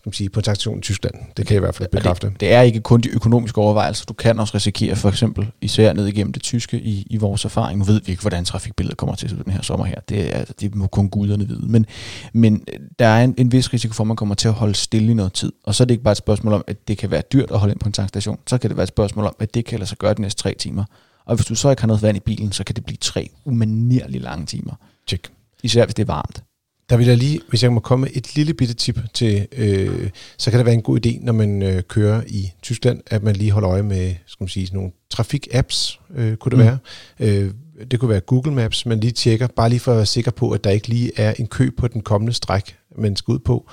skal 0.05 0.09
man 0.09 0.13
sige, 0.13 0.29
på 0.29 0.39
en 0.39 0.43
takstation 0.43 0.77
i 0.77 0.81
Tyskland. 0.81 1.15
Det 1.37 1.47
kan 1.47 1.53
jeg 1.53 1.59
i 1.59 1.65
hvert 1.65 1.75
fald 1.75 1.89
bekræfte. 1.89 2.27
Det, 2.27 2.39
det 2.39 2.53
er 2.53 2.61
ikke 2.61 2.81
kun 2.81 3.01
de 3.01 3.09
økonomiske 3.09 3.57
overvejelser. 3.57 4.05
Du 4.05 4.13
kan 4.13 4.39
også 4.39 4.55
risikere 4.55 4.95
for 4.95 5.09
eksempel, 5.09 5.51
især 5.61 5.93
ned 5.93 6.07
igennem 6.07 6.33
det 6.33 6.43
tyske 6.43 6.79
i, 6.79 7.07
i 7.09 7.17
vores 7.17 7.45
erfaring. 7.45 7.79
Nu 7.79 7.85
ved 7.85 8.01
vi 8.05 8.11
ikke, 8.11 8.21
hvordan 8.21 8.45
trafikbilledet 8.45 8.97
kommer 8.97 9.15
til 9.15 9.43
den 9.45 9.53
her 9.53 9.61
sommer 9.61 9.85
her. 9.85 9.99
Det, 10.09 10.35
er, 10.35 10.45
det 10.59 10.75
må 10.75 10.87
kun 10.87 11.09
guderne 11.09 11.47
vide. 11.47 11.67
Men, 11.67 11.85
men 12.33 12.65
der 12.99 13.05
er 13.07 13.23
en, 13.23 13.35
en 13.37 13.51
vis 13.51 13.73
risiko 13.73 13.93
for, 13.93 14.03
at 14.03 14.07
man 14.07 14.15
kommer 14.15 14.35
til 14.35 14.47
at 14.47 14.53
holde 14.53 14.75
stille 14.75 15.11
i 15.11 15.13
noget 15.13 15.33
tid. 15.33 15.51
Og 15.63 15.75
så 15.75 15.83
er 15.83 15.85
det 15.85 15.93
ikke 15.93 16.03
bare 16.03 16.11
et 16.11 16.17
spørgsmål 16.17 16.53
om, 16.53 16.63
at 16.67 16.87
det 16.87 16.97
kan 16.97 17.11
være 17.11 17.23
dyrt 17.33 17.51
at 17.51 17.59
holde 17.59 17.71
ind 17.71 17.79
på 17.79 17.89
en 17.89 17.93
tankstation. 17.93 18.39
Så 18.47 18.57
kan 18.57 18.69
det 18.69 18.77
være 18.77 18.83
et 18.83 18.89
spørgsmål 18.89 19.25
om, 19.25 19.35
at 19.39 19.53
det 19.53 19.65
kan 19.65 19.79
lade 19.79 19.89
sig 19.89 19.97
gøre 19.97 20.13
de 20.13 20.21
næste 20.21 20.41
tre 20.41 20.55
timer. 20.59 20.83
Og 21.25 21.35
hvis 21.35 21.45
du 21.45 21.55
så 21.55 21.69
ikke 21.69 21.81
har 21.81 21.87
noget 21.87 22.01
vand 22.01 22.17
i 22.17 22.19
bilen, 22.19 22.51
så 22.51 22.63
kan 22.63 22.75
det 22.75 22.85
blive 22.85 22.97
tre 23.01 23.29
umanerligt 23.45 24.23
lange 24.23 24.45
timer. 24.45 24.73
Check. 25.07 25.31
Især 25.63 25.85
hvis 25.85 25.95
det 25.95 26.03
er 26.03 26.13
varmt. 26.13 26.43
Der 26.89 26.97
vil 26.97 27.07
jeg 27.07 27.17
lige, 27.17 27.41
hvis 27.49 27.63
jeg 27.63 27.73
må 27.73 27.79
komme 27.79 28.09
et 28.11 28.35
lille 28.35 28.53
bitte 28.53 28.73
tip 28.73 28.99
til, 29.13 29.47
øh, 29.57 30.09
så 30.37 30.51
kan 30.51 30.57
det 30.57 30.65
være 30.65 30.75
en 30.75 30.81
god 30.81 31.05
idé, 31.05 31.25
når 31.25 31.33
man 31.33 31.61
øh, 31.61 31.83
kører 31.83 32.23
i 32.27 32.51
Tyskland, 32.61 33.01
at 33.07 33.23
man 33.23 33.35
lige 33.35 33.51
holder 33.51 33.69
øje 33.69 33.83
med, 33.83 34.15
skal 34.25 34.43
man 34.43 34.49
sige, 34.49 34.67
sådan 34.67 34.77
nogle 34.77 34.91
trafik-apps, 35.09 35.99
øh, 36.15 36.37
kunne 36.37 36.49
det 36.49 36.59
mm. 36.59 36.65
være. 36.65 36.77
Øh, 37.19 37.51
det 37.91 37.99
kunne 37.99 38.09
være 38.09 38.19
Google 38.19 38.53
Maps, 38.53 38.85
man 38.85 38.99
lige 38.99 39.11
tjekker, 39.11 39.47
bare 39.47 39.69
lige 39.69 39.79
for 39.79 39.91
at 39.91 39.97
være 39.97 40.05
sikker 40.05 40.31
på, 40.31 40.51
at 40.51 40.63
der 40.63 40.69
ikke 40.69 40.87
lige 40.87 41.11
er 41.15 41.33
en 41.39 41.47
kø 41.47 41.69
på 41.77 41.87
den 41.87 42.01
kommende 42.01 42.33
stræk, 42.33 42.77
man 42.97 43.15
skal 43.15 43.31
ud 43.31 43.39
på. 43.39 43.69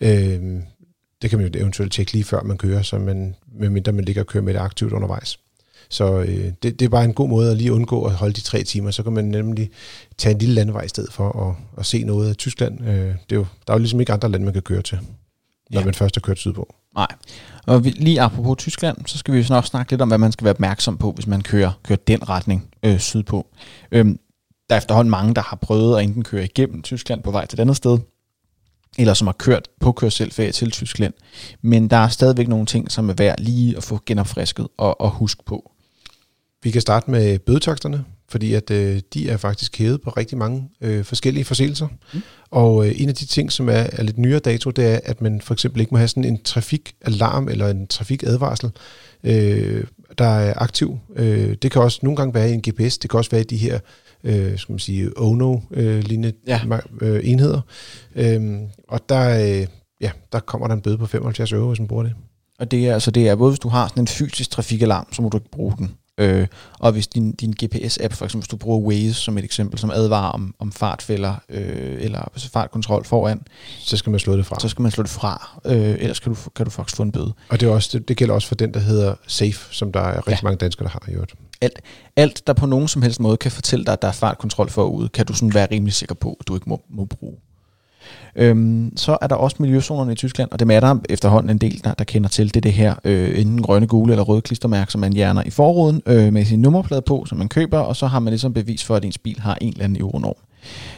Øh, 0.00 0.40
det 1.22 1.30
kan 1.30 1.38
man 1.38 1.48
jo 1.48 1.60
eventuelt 1.60 1.92
tjekke 1.92 2.12
lige 2.12 2.24
før 2.24 2.42
man 2.42 2.58
kører, 2.58 2.82
så 2.82 2.98
man, 2.98 3.34
medmindre 3.60 3.92
man 3.92 4.04
ligger 4.04 4.22
og 4.22 4.26
kører 4.26 4.44
med 4.44 4.54
det 4.54 4.60
aktivt 4.60 4.92
undervejs. 4.92 5.38
Så 5.90 6.18
øh, 6.18 6.52
det, 6.62 6.62
det 6.62 6.82
er 6.82 6.88
bare 6.88 7.04
en 7.04 7.14
god 7.14 7.28
måde 7.28 7.50
at 7.50 7.56
lige 7.56 7.72
undgå 7.72 8.04
at 8.04 8.12
holde 8.12 8.34
de 8.34 8.40
tre 8.40 8.62
timer. 8.62 8.90
Så 8.90 9.02
kan 9.02 9.12
man 9.12 9.24
nemlig 9.24 9.70
tage 10.18 10.32
en 10.32 10.38
lille 10.38 10.54
landevej 10.54 10.82
i 10.82 10.88
stedet 10.88 11.12
for 11.12 11.48
at, 11.48 11.54
at 11.78 11.86
se 11.86 12.04
noget 12.04 12.28
af 12.28 12.36
Tyskland. 12.36 12.80
Øh, 12.88 12.96
det 12.96 13.32
er 13.32 13.36
jo, 13.36 13.46
der 13.66 13.72
er 13.72 13.76
jo 13.76 13.78
ligesom 13.78 14.00
ikke 14.00 14.12
andre 14.12 14.28
lande, 14.28 14.44
man 14.44 14.52
kan 14.52 14.62
køre 14.62 14.82
til, 14.82 14.98
når 15.70 15.80
ja. 15.80 15.84
man 15.84 15.94
først 15.94 16.16
har 16.16 16.20
kørt 16.20 16.38
sydpå. 16.38 16.74
Nej. 16.94 17.06
Og 17.66 17.84
vi, 17.84 17.90
lige 17.90 18.20
apropos 18.20 18.56
Tyskland, 18.58 18.96
så 19.06 19.18
skal 19.18 19.34
vi 19.34 19.38
jo 19.38 19.44
nok 19.48 19.66
snakke 19.66 19.92
lidt 19.92 20.02
om, 20.02 20.08
hvad 20.08 20.18
man 20.18 20.32
skal 20.32 20.44
være 20.44 20.54
opmærksom 20.54 20.96
på, 20.98 21.12
hvis 21.12 21.26
man 21.26 21.40
kører, 21.40 21.72
kører 21.82 21.98
den 22.06 22.28
retning 22.28 22.68
øh, 22.82 22.98
sydpå. 22.98 23.46
Øhm, 23.92 24.18
der 24.68 24.74
er 24.74 24.80
efterhånden 24.80 25.10
mange, 25.10 25.34
der 25.34 25.42
har 25.42 25.56
prøvet 25.56 25.98
at 25.98 26.04
enten 26.04 26.24
køre 26.24 26.44
igennem 26.44 26.82
Tyskland 26.82 27.22
på 27.22 27.30
vej 27.30 27.46
til 27.46 27.56
et 27.56 27.60
andet 27.60 27.76
sted, 27.76 27.98
eller 28.98 29.14
som 29.14 29.26
har 29.26 29.32
kørt 29.32 29.68
på 29.80 29.92
kørselferie 29.92 30.52
til 30.52 30.70
Tyskland. 30.70 31.14
Men 31.62 31.88
der 31.88 31.96
er 31.96 32.08
stadigvæk 32.08 32.48
nogle 32.48 32.66
ting, 32.66 32.92
som 32.92 33.08
er 33.08 33.14
værd 33.14 33.40
lige 33.40 33.76
at 33.76 33.82
få 33.82 34.00
genopfrisket 34.06 34.68
og, 34.78 35.00
og 35.00 35.10
huske 35.10 35.44
på. 35.46 35.72
Vi 36.62 36.70
kan 36.70 36.80
starte 36.80 37.10
med 37.10 37.38
bødetaksterne, 37.38 38.04
fordi 38.28 38.54
at 38.54 38.70
øh, 38.70 39.00
de 39.14 39.28
er 39.30 39.36
faktisk 39.36 39.78
hævet 39.78 40.00
på 40.00 40.10
rigtig 40.10 40.38
mange 40.38 40.68
øh, 40.80 41.04
forskellige 41.04 41.44
forseelser. 41.44 41.88
Mm. 42.14 42.20
Og 42.50 42.86
øh, 42.88 43.00
en 43.00 43.08
af 43.08 43.14
de 43.14 43.26
ting, 43.26 43.52
som 43.52 43.68
er, 43.68 43.72
er 43.92 44.02
lidt 44.02 44.18
nyere 44.18 44.38
dato, 44.38 44.70
det 44.70 44.86
er, 44.94 45.00
at 45.04 45.20
man 45.22 45.40
for 45.40 45.54
eksempel 45.54 45.80
ikke 45.80 45.94
må 45.94 45.98
have 45.98 46.08
sådan 46.08 46.24
en 46.24 46.42
trafikalarm 46.42 47.48
eller 47.48 47.68
en 47.68 47.86
trafikadvarsel, 47.86 48.70
øh, 49.24 49.84
der 50.18 50.24
er 50.26 50.54
aktiv. 50.56 50.98
Øh, 51.16 51.56
det 51.62 51.70
kan 51.70 51.82
også 51.82 52.00
nogle 52.02 52.16
gange 52.16 52.34
være 52.34 52.50
i 52.50 52.54
en 52.54 52.62
GPS, 52.68 52.98
det 52.98 53.10
kan 53.10 53.18
også 53.18 53.30
være 53.30 53.40
i 53.40 53.44
de 53.44 53.56
her 53.56 53.78
øh, 54.24 54.58
skal 54.58 54.72
man 54.72 54.78
sige, 54.78 55.10
ONO-lignende 55.16 56.32
Ja. 56.46 56.60
øh, 57.00 57.20
enheder. 57.24 57.60
Øh, 58.14 58.60
og 58.88 59.08
der, 59.08 59.60
øh, 59.60 59.66
ja, 60.00 60.10
der 60.32 60.40
kommer 60.40 60.66
der 60.66 60.74
en 60.74 60.80
bøde 60.80 60.98
på 60.98 61.06
75 61.06 61.52
euro, 61.52 61.68
hvis 61.68 61.78
man 61.78 61.88
bruger 61.88 62.02
det. 62.02 62.14
Og 62.58 62.70
det 62.70 62.88
er, 62.88 62.94
altså, 62.94 63.10
det 63.10 63.28
er 63.28 63.36
både, 63.36 63.50
hvis 63.50 63.58
du 63.58 63.68
har 63.68 63.88
sådan 63.88 64.02
en 64.02 64.06
fysisk 64.06 64.50
trafikalarm, 64.50 65.06
så 65.12 65.22
må 65.22 65.28
du 65.28 65.36
ikke 65.36 65.50
bruge 65.50 65.74
den. 65.78 65.90
Øh, 66.18 66.46
og 66.78 66.92
hvis 66.92 67.06
din, 67.06 67.32
din 67.32 67.54
GPS-app, 67.64 68.14
for 68.14 68.24
eksempel 68.24 68.42
hvis 68.42 68.48
du 68.48 68.56
bruger 68.56 68.78
Waze 68.78 69.14
som 69.14 69.38
et 69.38 69.44
eksempel, 69.44 69.78
som 69.78 69.90
advarer 69.90 70.30
om, 70.30 70.54
om 70.58 70.72
fartfælder 70.72 71.34
øh, 71.48 71.96
eller 72.00 72.20
altså 72.20 72.50
fartkontrol 72.50 73.04
foran, 73.04 73.40
Så 73.78 73.96
skal 73.96 74.10
man 74.10 74.20
slå 74.20 74.36
det 74.36 74.46
fra. 74.46 74.60
så 74.60 74.68
skal 74.68 74.82
man 74.82 74.90
slå 74.90 75.02
det 75.02 75.10
fra, 75.10 75.60
øh, 75.64 75.96
ellers 75.98 76.20
kan 76.20 76.34
du, 76.34 76.50
kan 76.56 76.64
du 76.64 76.70
faktisk 76.70 76.96
få 76.96 77.02
en 77.02 77.12
bøde. 77.12 77.32
Og 77.48 77.60
det, 77.60 77.68
er 77.68 77.72
også, 77.72 77.98
det, 77.98 78.08
det 78.08 78.16
gælder 78.16 78.34
også 78.34 78.48
for 78.48 78.54
den, 78.54 78.74
der 78.74 78.80
hedder 78.80 79.14
Safe, 79.26 79.74
som 79.74 79.92
der 79.92 80.00
er 80.00 80.16
rigtig 80.16 80.30
ja. 80.30 80.38
mange 80.42 80.56
danskere, 80.56 80.84
der 80.84 80.90
har 80.90 81.12
gjort. 81.12 81.34
Alt, 81.60 81.80
alt, 82.16 82.46
der 82.46 82.52
på 82.52 82.66
nogen 82.66 82.88
som 82.88 83.02
helst 83.02 83.20
måde 83.20 83.36
kan 83.36 83.50
fortælle 83.50 83.84
dig, 83.84 83.92
at 83.92 84.02
der 84.02 84.08
er 84.08 84.12
fartkontrol 84.12 84.70
forude, 84.70 85.08
kan 85.08 85.26
du 85.26 85.32
sådan 85.32 85.54
være 85.54 85.68
rimelig 85.70 85.94
sikker 85.94 86.14
på, 86.14 86.36
at 86.40 86.48
du 86.48 86.54
ikke 86.54 86.68
må, 86.68 86.82
må 86.90 87.04
bruge. 87.04 87.36
Øhm, 88.36 88.92
så 88.96 89.18
er 89.22 89.26
der 89.26 89.34
også 89.34 89.56
miljøzonerne 89.60 90.12
i 90.12 90.14
Tyskland, 90.14 90.50
og 90.52 90.58
det 90.58 90.70
er 90.70 90.80
der 90.80 90.98
efterhånden 91.08 91.50
en 91.50 91.58
del, 91.58 91.80
der, 91.84 91.94
der 91.94 92.04
kender 92.04 92.28
til. 92.28 92.46
Det 92.46 92.56
er 92.56 92.60
det 92.60 92.72
her 92.72 92.94
øh, 93.04 93.40
enten 93.40 93.62
grønne, 93.62 93.86
gule 93.86 94.12
eller 94.12 94.24
røde 94.24 94.40
klistermærke, 94.40 94.92
som 94.92 95.00
man 95.00 95.12
hjerner 95.12 95.42
i 95.46 95.50
forruden 95.50 96.02
øh, 96.06 96.32
med 96.32 96.44
sin 96.44 96.62
nummerplade 96.62 97.02
på, 97.02 97.24
som 97.28 97.38
man 97.38 97.48
køber, 97.48 97.78
og 97.78 97.96
så 97.96 98.06
har 98.06 98.18
man 98.18 98.30
ligesom 98.30 98.52
bevis 98.52 98.84
for, 98.84 98.96
at 98.96 99.04
ens 99.04 99.18
bil 99.18 99.40
har 99.40 99.58
en 99.60 99.68
eller 99.68 99.84
anden 99.84 100.00
euronorm. 100.00 100.36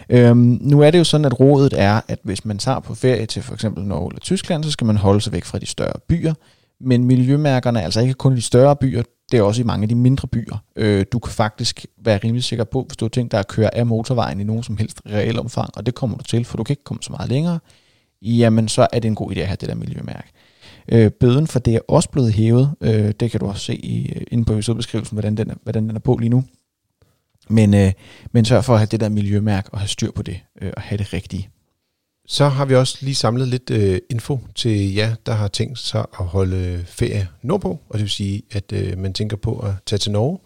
Øhm, 0.09 0.59
nu 0.61 0.81
er 0.81 0.91
det 0.91 0.99
jo 0.99 1.05
sådan, 1.05 1.25
at 1.25 1.41
rådet 1.41 1.75
er, 1.77 2.01
at 2.09 2.19
hvis 2.23 2.45
man 2.45 2.59
tager 2.59 2.81
på 2.81 2.95
ferie 2.95 3.27
til 3.27 3.43
for 3.43 3.55
eksempel 3.55 3.85
Norge 3.85 4.11
eller 4.11 4.21
Tyskland, 4.21 4.65
så 4.65 4.71
skal 4.71 4.87
man 4.87 4.97
holde 4.97 5.21
sig 5.21 5.33
væk 5.33 5.45
fra 5.45 5.59
de 5.59 5.67
større 5.67 6.01
byer. 6.09 6.35
Men 6.81 7.05
miljømærkerne 7.05 7.79
er 7.81 7.85
altså 7.85 8.01
ikke 8.01 8.15
kun 8.15 8.33
i 8.33 8.37
de 8.37 8.43
større 8.43 8.77
byer. 8.77 9.03
Det 9.31 9.39
er 9.39 9.43
også 9.43 9.61
i 9.61 9.65
mange 9.65 9.83
af 9.83 9.89
de 9.89 9.95
mindre 9.95 10.29
byer. 10.29 10.57
Øh, 10.77 11.07
du 11.13 11.19
kan 11.19 11.33
faktisk 11.33 11.87
være 12.05 12.21
rimelig 12.25 12.45
sikker 12.45 12.65
på, 12.65 12.85
hvis 12.89 12.97
du 12.97 13.05
har 13.05 13.11
tænkt 13.11 13.33
dig 13.33 13.41
at 13.41 13.49
køre 13.49 13.75
af 13.75 13.87
motorvejen 13.87 14.41
i 14.41 14.45
nogen 14.45 14.63
som 14.63 14.77
helst 14.77 15.01
reel 15.07 15.39
omfang, 15.39 15.71
og 15.77 15.87
det 15.87 15.95
kommer 15.95 16.17
du 16.17 16.25
til, 16.25 16.45
for 16.45 16.57
du 16.57 16.65
kan 16.65 16.73
ikke 16.73 16.85
komme 16.85 17.03
så 17.03 17.13
meget 17.13 17.31
længere, 17.31 17.59
jamen 18.23 18.69
så 18.69 18.87
er 18.93 18.99
det 18.99 19.09
en 19.09 19.15
god 19.15 19.31
idé 19.31 19.39
at 19.39 19.47
have 19.47 19.57
det 19.61 19.69
der 19.69 19.75
miljømærke. 19.75 20.29
Øh, 20.93 21.11
bøden 21.11 21.47
for 21.47 21.59
det 21.59 21.75
er 21.75 21.81
også 21.89 22.11
blevet 22.11 22.33
hævet. 22.33 22.75
Øh, 22.81 23.13
det 23.21 23.31
kan 23.31 23.41
du 23.41 23.47
også 23.47 23.65
se 23.65 23.77
i, 23.77 24.13
øh, 24.13 24.23
inde 24.31 24.45
på 24.45 24.53
episodebeskrivelsen, 24.53 25.15
hvordan 25.15 25.37
den, 25.37 25.51
er, 25.51 25.55
hvordan 25.63 25.89
den 25.89 25.97
er 25.97 26.01
på 26.01 26.17
lige 26.17 26.29
nu. 26.29 26.45
Men, 27.49 27.75
øh, 27.75 27.93
men 28.33 28.45
sørg 28.45 28.65
for 28.65 28.73
at 28.73 28.79
have 28.79 28.89
det 28.91 29.01
der 29.01 29.09
miljømærke 29.09 29.71
og 29.73 29.79
have 29.79 29.89
styr 29.89 30.11
på 30.11 30.23
det 30.23 30.41
øh, 30.63 30.73
og 30.77 30.83
have 30.83 30.99
det 30.99 31.13
rigtige. 31.13 31.49
Så 32.31 32.49
har 32.49 32.65
vi 32.65 32.75
også 32.75 32.99
lige 33.01 33.15
samlet 33.15 33.49
lidt 33.49 33.71
øh, 33.71 33.99
info 34.11 34.41
til 34.55 34.95
jer, 34.95 35.15
der 35.27 35.33
har 35.33 35.49
tænkt 35.49 35.79
sig 35.79 36.07
at 36.21 36.27
holde 36.27 36.85
ferie 36.89 37.29
nordpå, 37.43 37.69
og 37.69 37.95
det 37.95 38.01
vil 38.01 38.11
sige, 38.11 38.43
at 38.51 38.73
øh, 38.73 38.99
man 38.99 39.13
tænker 39.13 39.37
på 39.37 39.59
at 39.59 39.73
tage 39.87 39.99
til 39.99 40.13
Norge. 40.13 40.39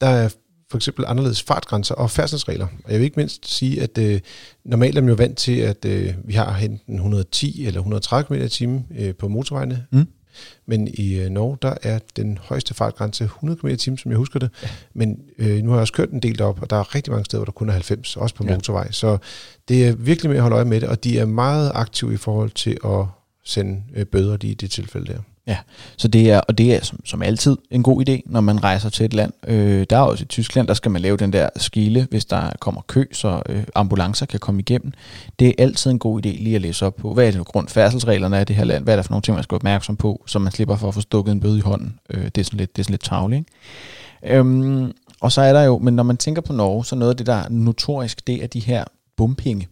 Der 0.00 0.06
er 0.06 0.28
for 0.70 0.78
eksempel 0.78 1.04
anderledes 1.08 1.42
fartgrænser 1.42 1.94
og 1.94 2.10
færdselsregler. 2.10 2.66
Og 2.84 2.92
jeg 2.92 2.98
vil 2.98 3.04
ikke 3.04 3.20
mindst 3.20 3.54
sige, 3.54 3.82
at 3.82 3.98
øh, 3.98 4.20
normalt 4.64 4.96
er 4.96 5.00
man 5.00 5.08
jo 5.08 5.14
vant 5.14 5.38
til, 5.38 5.58
at 5.58 5.84
øh, 5.84 6.14
vi 6.24 6.32
har 6.32 6.56
enten 6.56 6.94
110 6.94 7.66
eller 7.66 7.80
130 7.80 8.26
km 8.26 8.44
i 8.44 8.48
timen 8.48 8.86
øh, 8.98 9.14
på 9.14 9.28
motorvejene. 9.28 9.86
Mm. 9.92 10.06
Men 10.66 10.88
i 10.94 11.14
øh, 11.14 11.30
Norge, 11.30 11.58
der 11.62 11.74
er 11.82 11.98
den 12.16 12.38
højeste 12.42 12.74
fartgrænse 12.74 13.24
100 13.24 13.60
km 13.60 13.68
timen, 13.68 13.98
som 13.98 14.10
jeg 14.10 14.18
husker 14.18 14.38
det. 14.38 14.50
Ja. 14.62 14.68
Men 14.94 15.20
øh, 15.38 15.62
nu 15.62 15.70
har 15.70 15.76
jeg 15.76 15.80
også 15.80 15.92
kørt 15.92 16.10
en 16.10 16.20
del 16.20 16.42
op, 16.42 16.62
og 16.62 16.70
der 16.70 16.76
er 16.76 16.94
rigtig 16.94 17.10
mange 17.10 17.24
steder, 17.24 17.38
hvor 17.38 17.44
der 17.44 17.52
kun 17.52 17.68
er 17.68 17.72
90, 17.72 18.16
også 18.16 18.34
på 18.34 18.44
ja. 18.44 18.54
motorvej. 18.54 18.90
Så 18.90 19.18
det 19.68 19.88
er 19.88 19.92
virkelig 19.92 20.30
med 20.30 20.36
at 20.36 20.42
holde 20.42 20.56
øje 20.56 20.64
med 20.64 20.80
det, 20.80 20.88
og 20.88 21.04
de 21.04 21.18
er 21.18 21.26
meget 21.26 21.72
aktive 21.74 22.14
i 22.14 22.16
forhold 22.16 22.50
til 22.50 22.78
at 22.84 23.04
sende 23.44 23.82
øh, 23.94 24.06
bøder 24.06 24.36
i 24.40 24.54
det 24.54 24.70
tilfælde 24.70 25.12
der. 25.12 25.18
Ja, 25.46 25.56
så 25.96 26.08
det 26.08 26.30
er, 26.30 26.40
og 26.40 26.58
det 26.58 26.74
er 26.74 26.84
som, 26.84 27.00
som 27.04 27.22
altid 27.22 27.56
en 27.70 27.82
god 27.82 28.08
idé, 28.08 28.20
når 28.26 28.40
man 28.40 28.62
rejser 28.62 28.90
til 28.90 29.06
et 29.06 29.14
land. 29.14 29.32
Øh, 29.46 29.86
der 29.90 29.96
er 29.96 30.00
også 30.00 30.22
i 30.22 30.26
Tyskland, 30.26 30.68
der 30.68 30.74
skal 30.74 30.90
man 30.90 31.02
lave 31.02 31.16
den 31.16 31.32
der 31.32 31.48
skile, 31.56 32.06
hvis 32.10 32.24
der 32.24 32.50
kommer 32.60 32.80
kø, 32.80 33.04
så 33.12 33.42
øh, 33.48 33.64
ambulancer 33.74 34.26
kan 34.26 34.40
komme 34.40 34.60
igennem. 34.60 34.92
Det 35.38 35.48
er 35.48 35.52
altid 35.58 35.90
en 35.90 35.98
god 35.98 36.26
idé 36.26 36.28
lige 36.28 36.56
at 36.56 36.62
læse 36.62 36.86
op 36.86 36.96
på, 36.96 37.14
hvad 37.14 37.26
er 37.26 37.30
det 37.30 37.44
grund 37.44 37.68
færdselsreglerne 37.68 38.38
af 38.38 38.46
det 38.46 38.56
her 38.56 38.64
land, 38.64 38.84
hvad 38.84 38.94
er 38.94 38.96
der 38.96 39.02
for 39.02 39.10
nogle 39.10 39.22
ting, 39.22 39.34
man 39.34 39.42
skal 39.42 39.54
være 39.54 39.58
opmærksom 39.58 39.96
på, 39.96 40.22
så 40.26 40.38
man 40.38 40.52
slipper 40.52 40.76
for 40.76 40.88
at 40.88 40.94
få 40.94 41.00
stukket 41.00 41.32
en 41.32 41.40
bøde 41.40 41.58
i 41.58 41.60
hånden. 41.60 41.98
Øh, 42.10 42.24
det 42.24 42.38
er 42.38 42.44
sådan 42.44 42.58
lidt, 42.58 42.76
det 42.76 42.82
er 42.82 42.84
sådan 42.84 42.92
lidt 42.92 43.04
tavligt, 43.04 43.48
øhm, 44.26 44.92
og 45.20 45.32
så 45.32 45.40
er 45.40 45.52
der 45.52 45.62
jo, 45.62 45.78
men 45.78 45.96
når 45.96 46.02
man 46.02 46.16
tænker 46.16 46.42
på 46.42 46.52
Norge, 46.52 46.84
så 46.84 46.96
noget 46.96 47.10
af 47.10 47.16
det, 47.16 47.26
der 47.26 47.34
er 47.34 47.48
notorisk, 47.48 48.26
det 48.26 48.42
er 48.42 48.46
de 48.46 48.60
her 48.60 48.84
bumpinge. 49.16 49.68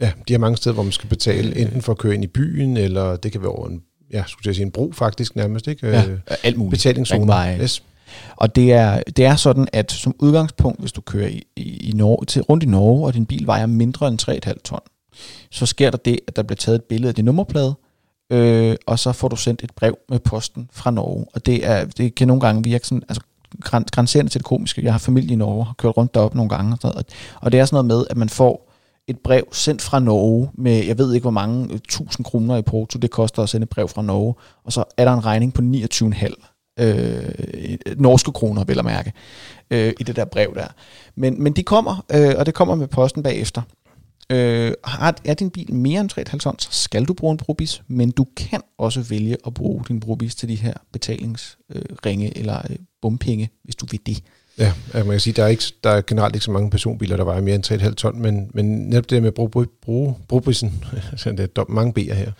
Ja, 0.00 0.12
de 0.28 0.32
har 0.32 0.38
mange 0.38 0.56
steder, 0.56 0.74
hvor 0.74 0.82
man 0.82 0.92
skal 0.92 1.08
betale, 1.08 1.58
enten 1.58 1.82
for 1.82 1.92
at 1.92 1.98
køre 1.98 2.14
ind 2.14 2.24
i 2.24 2.26
byen, 2.26 2.76
eller 2.76 3.16
det 3.16 3.32
kan 3.32 3.40
være 3.40 3.50
over 3.50 3.68
en 3.68 3.82
ja, 4.14 4.24
skulle 4.26 4.48
jeg 4.48 4.54
sige, 4.54 4.64
en 4.64 4.70
bro 4.70 4.92
faktisk 4.94 5.36
nærmest, 5.36 5.66
ikke? 5.66 5.86
Ja, 5.86 6.06
øh, 6.06 6.18
alt 6.42 6.56
muligt. 6.56 6.70
Betalingszoner. 6.70 7.58
Yes. 7.62 7.82
Og 8.36 8.56
det 8.56 8.72
er, 8.72 9.02
det 9.16 9.24
er 9.24 9.36
sådan, 9.36 9.68
at 9.72 9.92
som 9.92 10.14
udgangspunkt, 10.18 10.80
hvis 10.80 10.92
du 10.92 11.00
kører 11.00 11.28
i, 11.28 11.42
i, 11.56 11.90
i 11.90 11.92
Norge, 11.92 12.26
til, 12.26 12.42
rundt 12.42 12.62
i 12.62 12.66
Norge, 12.66 13.06
og 13.06 13.14
din 13.14 13.26
bil 13.26 13.46
vejer 13.46 13.66
mindre 13.66 14.08
end 14.08 14.46
3,5 14.46 14.52
ton, 14.64 14.80
så 15.50 15.66
sker 15.66 15.90
der 15.90 15.98
det, 15.98 16.20
at 16.28 16.36
der 16.36 16.42
bliver 16.42 16.56
taget 16.56 16.76
et 16.76 16.84
billede 16.84 17.08
af 17.08 17.14
din 17.14 17.24
nummerplade, 17.24 17.74
øh, 18.30 18.76
og 18.86 18.98
så 18.98 19.12
får 19.12 19.28
du 19.28 19.36
sendt 19.36 19.64
et 19.64 19.70
brev 19.76 19.98
med 20.08 20.18
posten 20.18 20.68
fra 20.72 20.90
Norge. 20.90 21.26
Og 21.34 21.46
det, 21.46 21.66
er, 21.66 21.84
det 21.84 22.14
kan 22.14 22.28
nogle 22.28 22.40
gange 22.40 22.64
virke 22.64 22.86
sådan, 22.86 23.02
altså 23.08 23.22
grænserende 23.92 24.30
til 24.30 24.38
det 24.38 24.46
komiske. 24.46 24.84
Jeg 24.84 24.92
har 24.92 24.98
familie 24.98 25.32
i 25.32 25.36
Norge, 25.36 25.64
har 25.64 25.74
kørt 25.78 25.96
rundt 25.96 26.14
derop 26.14 26.34
nogle 26.34 26.48
gange, 26.48 26.72
og, 26.72 26.78
sådan 26.80 26.94
noget, 26.94 27.06
og 27.40 27.52
det 27.52 27.60
er 27.60 27.64
sådan 27.64 27.74
noget 27.74 27.86
med, 27.86 28.06
at 28.10 28.16
man 28.16 28.28
får 28.28 28.73
et 29.08 29.18
brev 29.18 29.48
sendt 29.52 29.82
fra 29.82 29.98
Norge 29.98 30.50
med, 30.54 30.84
jeg 30.84 30.98
ved 30.98 31.14
ikke 31.14 31.24
hvor 31.24 31.30
mange, 31.30 31.72
øh, 31.72 31.76
1000 31.76 32.24
kroner 32.24 32.56
i 32.56 32.62
porto, 32.62 32.98
det 32.98 33.10
koster 33.10 33.42
at 33.42 33.48
sende 33.48 33.64
et 33.64 33.68
brev 33.68 33.88
fra 33.88 34.02
Norge, 34.02 34.34
og 34.64 34.72
så 34.72 34.84
er 34.96 35.04
der 35.04 35.12
en 35.12 35.24
regning 35.24 35.54
på 35.54 35.62
29,5 35.62 36.54
øh, 36.80 37.28
øh, 37.54 37.78
norske 37.96 38.32
kroner, 38.32 38.64
vil 38.64 38.76
jeg 38.76 38.84
mærke, 38.84 39.12
øh, 39.70 39.92
i 40.00 40.02
det 40.02 40.16
der 40.16 40.24
brev 40.24 40.54
der. 40.54 40.66
Men, 41.16 41.42
men 41.42 41.52
de 41.52 41.62
kommer, 41.62 42.04
øh, 42.14 42.34
og 42.38 42.46
det 42.46 42.54
kommer 42.54 42.74
med 42.74 42.86
posten 42.86 43.22
bagefter. 43.22 43.62
Øh, 44.30 44.72
har, 44.84 45.16
er 45.24 45.34
din 45.34 45.50
bil 45.50 45.74
mere 45.74 46.00
end 46.00 46.10
3,5 46.18 46.38
tons, 46.38 46.62
så 46.62 46.82
skal 46.82 47.04
du 47.04 47.14
bruge 47.14 47.32
en 47.32 47.36
brobis, 47.36 47.82
men 47.88 48.10
du 48.10 48.26
kan 48.36 48.60
også 48.78 49.02
vælge 49.02 49.36
at 49.46 49.54
bruge 49.54 49.84
din 49.88 50.00
brobis 50.00 50.34
til 50.34 50.48
de 50.48 50.54
her 50.54 50.74
betalingsringe 50.92 52.26
øh, 52.26 52.32
eller 52.36 52.58
øh, 52.70 52.76
bumpenge, 53.02 53.50
hvis 53.64 53.76
du 53.76 53.86
vil 53.90 54.00
det. 54.06 54.22
Ja, 54.58 54.72
man 54.94 55.06
kan 55.06 55.20
sige, 55.20 55.34
der 55.34 55.44
er, 55.44 55.48
ikke, 55.48 55.64
der 55.84 55.90
er 55.90 56.02
generelt 56.06 56.34
ikke 56.34 56.44
så 56.44 56.50
mange 56.50 56.70
personbiler, 56.70 57.16
der 57.16 57.24
vejer 57.24 57.40
mere 57.40 57.54
end 57.54 57.64
3,5 57.64 57.94
ton, 57.94 58.22
men, 58.22 58.50
men 58.54 58.64
netop 58.64 59.10
det 59.10 59.22
med 59.22 59.28
at 59.28 59.34
bruge, 59.34 59.66
bruge 59.82 60.14
brugbisen, 60.28 60.84
det 61.24 61.40
er 61.56 61.70
mange 61.70 61.92
B'er 61.98 62.14
her, 62.14 62.32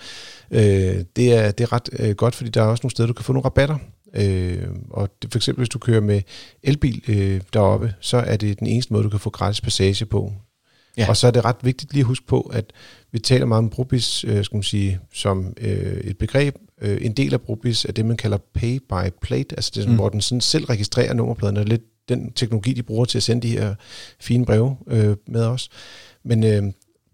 øh, 0.51 1.05
det, 1.17 1.35
er, 1.35 1.51
det 1.51 1.65
er 1.65 1.73
ret 1.73 1.89
øh, 1.99 2.15
godt, 2.15 2.35
fordi 2.35 2.51
der 2.51 2.63
er 2.63 2.67
også 2.67 2.81
nogle 2.83 2.91
steder, 2.91 3.07
du 3.07 3.13
kan 3.13 3.25
få 3.25 3.33
nogle 3.33 3.45
rabatter. 3.45 3.79
Øh, 4.15 4.69
og 4.91 5.11
det, 5.23 5.33
for 5.33 5.39
eksempel 5.39 5.61
hvis 5.61 5.69
du 5.69 5.79
kører 5.79 6.01
med 6.01 6.23
elbil 6.63 7.03
øh, 7.09 7.41
deroppe, 7.53 7.95
så 8.01 8.17
er 8.17 8.37
det 8.37 8.59
den 8.59 8.67
eneste 8.67 8.93
måde, 8.93 9.05
du 9.05 9.09
kan 9.09 9.21
få 9.21 9.31
gratis 9.31 9.61
passage 9.61 10.05
på. 10.05 10.33
Ja. 10.97 11.09
Og 11.09 11.17
så 11.17 11.27
er 11.27 11.31
det 11.31 11.45
ret 11.45 11.57
vigtigt 11.63 11.93
lige 11.93 12.01
at 12.01 12.07
huske 12.07 12.27
på, 12.27 12.41
at 12.41 12.73
vi 13.13 13.19
taler 13.19 13.47
meget 13.47 13.59
om 13.59 13.71
brobis 13.71 14.25
øh, 14.25 14.45
skal 14.45 14.57
man 14.57 14.63
sige, 14.63 14.99
som 15.15 15.55
øh, 15.61 15.97
et 15.97 16.19
begreb. 16.19 16.57
Øh, 16.83 16.99
en 17.01 17.13
del 17.13 17.35
af 17.35 17.41
brobis 17.41 17.85
er 17.85 17.93
det, 17.93 18.07
man 18.07 18.17
kalder 18.17 18.39
pay 18.55 18.79
by 18.79 19.11
plate, 19.23 19.57
altså 19.57 19.71
det, 19.75 19.89
mm. 19.89 19.95
hvor 19.95 20.09
den 20.09 20.21
sådan 20.21 20.41
selv 20.41 20.65
registrerer 20.65 21.15
nummerpladen, 21.15 21.57
og 21.57 21.65
lidt 21.65 21.83
den 22.09 22.33
teknologi, 22.33 22.73
de 22.73 22.83
bruger 22.83 23.05
til 23.05 23.19
at 23.19 23.23
sende 23.23 23.49
de 23.49 23.59
her 23.59 23.75
fine 24.21 24.47
breve 24.47 24.77
øh, 24.87 25.17
med 25.27 25.45
os. 25.45 25.69
Men 26.25 26.45
øh, 26.45 26.63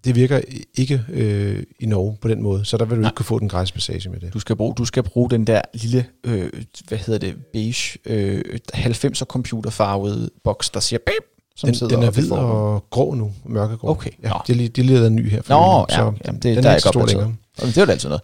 det 0.05 0.15
virker 0.17 0.41
ikke 0.75 1.05
øh, 1.09 1.63
i 1.81 1.87
Norge 1.87 2.17
på 2.21 2.29
den 2.29 2.43
måde, 2.43 2.65
så 2.65 2.77
der 2.77 2.85
vil 2.85 2.97
du 2.97 3.01
Nej. 3.01 3.09
ikke 3.09 3.17
kunne 3.17 3.27
få 3.27 3.39
den 3.39 3.49
gratis 3.49 3.73
passage 3.73 4.11
med 4.11 4.21
det. 4.21 4.35
Du 4.35 4.39
skal 4.41 4.57
bruge, 4.57 4.75
du 4.75 4.85
skal 4.85 5.03
bruge 5.03 5.31
den 5.31 5.47
der 5.47 5.61
lille, 5.75 6.07
øh, 6.25 6.53
hvad 6.89 6.99
hedder 6.99 7.19
det, 7.19 7.37
beige, 7.53 7.99
øh, 8.07 8.59
90'er 8.75 9.25
computerfarvede 9.25 10.31
boks, 10.45 10.71
der 10.71 10.81
siger 10.81 11.01
bip, 11.07 11.25
som 11.57 11.73
den, 11.73 11.91
den 11.91 12.03
er 12.03 12.11
hvid 12.11 12.33
og 12.33 12.85
grå 12.91 13.15
nu, 13.15 13.33
mørkegrå. 13.45 13.89
Okay. 13.89 14.11
Ja, 14.23 14.33
de, 14.47 14.55
de, 14.55 14.69
de 14.69 14.83
leder 14.83 15.09
ny 15.09 15.31
her. 15.31 15.43
For 15.43 15.55
Nå, 15.55 15.87
ja, 15.91 15.97
så 15.97 16.13
jamen, 16.25 16.41
det, 16.41 16.57
den 16.57 16.57
der 16.57 16.63
er, 16.63 16.73
er 16.73 16.77
ikke 16.77 16.89
stor 16.89 17.33
længere. 17.67 17.75
Det 17.75 17.81
er 17.81 17.87
jo 17.87 17.91
altid 17.91 18.09
noget. 18.09 18.23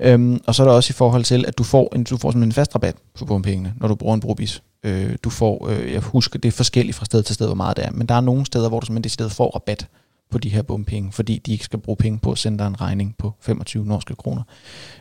Øhm, 0.00 0.40
og 0.46 0.54
så 0.54 0.62
er 0.62 0.66
der 0.66 0.74
også 0.74 0.90
i 0.90 0.92
forhold 0.92 1.24
til, 1.24 1.44
at 1.48 1.58
du 1.58 1.64
får 1.64 1.92
en, 1.94 2.04
du 2.04 2.16
får 2.16 2.30
sådan 2.30 2.42
en 2.42 2.52
fast 2.52 2.74
rabat 2.74 2.96
på 3.18 3.24
bompengene, 3.24 3.74
når 3.76 3.88
du 3.88 3.94
bruger 3.94 4.14
en 4.14 4.20
brobis. 4.20 4.62
Øh, 4.84 5.16
du 5.22 5.30
får, 5.30 5.68
øh, 5.68 5.92
jeg 5.92 6.00
husker, 6.00 6.38
det 6.38 6.48
er 6.48 6.52
forskelligt 6.52 6.96
fra 6.96 7.04
sted 7.04 7.22
til 7.22 7.34
sted, 7.34 7.46
hvor 7.46 7.54
meget 7.54 7.76
det 7.76 7.84
er, 7.84 7.90
men 7.90 8.06
der 8.06 8.14
er 8.14 8.20
nogle 8.20 8.46
steder, 8.46 8.68
hvor 8.68 8.80
du 8.80 8.86
simpelthen 8.86 9.10
stedet 9.10 9.32
får 9.32 9.50
rabat 9.50 9.86
på 10.30 10.38
de 10.38 10.48
her 10.48 10.62
bompenge, 10.62 11.12
fordi 11.12 11.38
de 11.38 11.52
ikke 11.52 11.64
skal 11.64 11.78
bruge 11.78 11.96
penge 11.96 12.18
på 12.18 12.32
at 12.32 12.38
sende 12.38 12.58
dig 12.58 12.66
en 12.66 12.80
regning 12.80 13.14
på 13.18 13.32
25 13.40 13.84
norske 13.86 14.14
kroner 14.14 14.42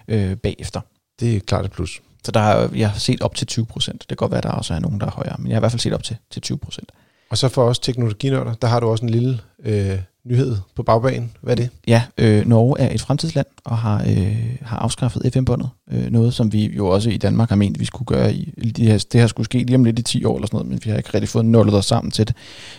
øh, 0.08 0.36
bagefter. 0.38 0.82
Det 1.20 1.36
er 1.36 1.40
klart 1.40 1.66
et 1.66 1.72
plus. 1.72 2.02
Så 2.26 2.32
der 2.32 2.40
har 2.40 2.70
jeg 2.76 2.90
har 2.90 3.00
set 3.00 3.22
op 3.22 3.36
til 3.36 3.48
20 3.48 3.66
procent. 3.66 4.02
Det 4.02 4.08
kan 4.08 4.18
godt 4.18 4.32
være, 4.32 4.38
at 4.38 4.44
der 4.44 4.50
også 4.50 4.74
er 4.74 4.80
nogen, 4.80 5.00
der 5.00 5.06
er 5.06 5.12
højere, 5.12 5.36
men 5.40 5.48
jeg 5.48 5.56
har 5.56 5.60
i 5.60 5.62
hvert 5.62 5.72
fald 5.72 5.80
set 5.80 5.94
op 5.94 6.04
til, 6.04 6.18
til 6.32 6.42
20 6.42 6.58
procent. 6.58 6.92
Og 7.30 7.38
så 7.38 7.48
for 7.48 7.64
os 7.64 7.80
teknologinørder, 7.80 8.54
der 8.54 8.68
har 8.68 8.80
du 8.80 8.88
også 8.88 9.06
en 9.06 9.10
lille 9.10 9.40
øh, 9.60 10.00
nyhed 10.26 10.58
på 10.76 10.84
bagbanen. 10.84 11.32
Hvad 11.42 11.54
er 11.54 11.56
det? 11.56 11.70
Ja, 11.88 12.04
øh, 12.18 12.48
Norge 12.48 12.80
er 12.80 12.94
et 12.96 13.02
fremtidsland 13.02 13.48
og 13.66 13.78
har, 13.78 14.04
øh, 14.10 14.58
har 14.62 14.78
afskaffet 14.78 15.34
FM-båndet. 15.34 15.70
Øh, 15.92 16.12
noget, 16.12 16.34
som 16.34 16.54
vi 16.54 16.66
jo 16.76 16.88
også 16.88 17.10
i 17.10 17.18
Danmark 17.18 17.50
har 17.50 17.56
ment, 17.56 17.80
vi 17.80 17.86
skulle 17.86 18.06
gøre. 18.06 18.34
I, 18.34 18.72
det, 18.72 18.86
her, 18.86 19.06
det 19.12 19.22
her 19.22 19.28
skulle 19.28 19.46
ske 19.46 19.58
lige 19.58 19.76
om 19.76 19.84
lidt 19.84 20.00
i 20.00 20.02
10 20.02 20.26
år 20.26 20.36
eller 20.36 20.48
sådan 20.48 20.56
noget, 20.56 20.70
men 20.70 20.80
vi 20.84 20.90
har 20.90 20.98
ikke 20.98 21.10
rigtig 21.14 21.30
fået 21.30 21.46
nullet 21.46 21.76
os 21.76 21.86
sammen 21.86 22.12
til 22.12 22.28
det. 22.28 22.36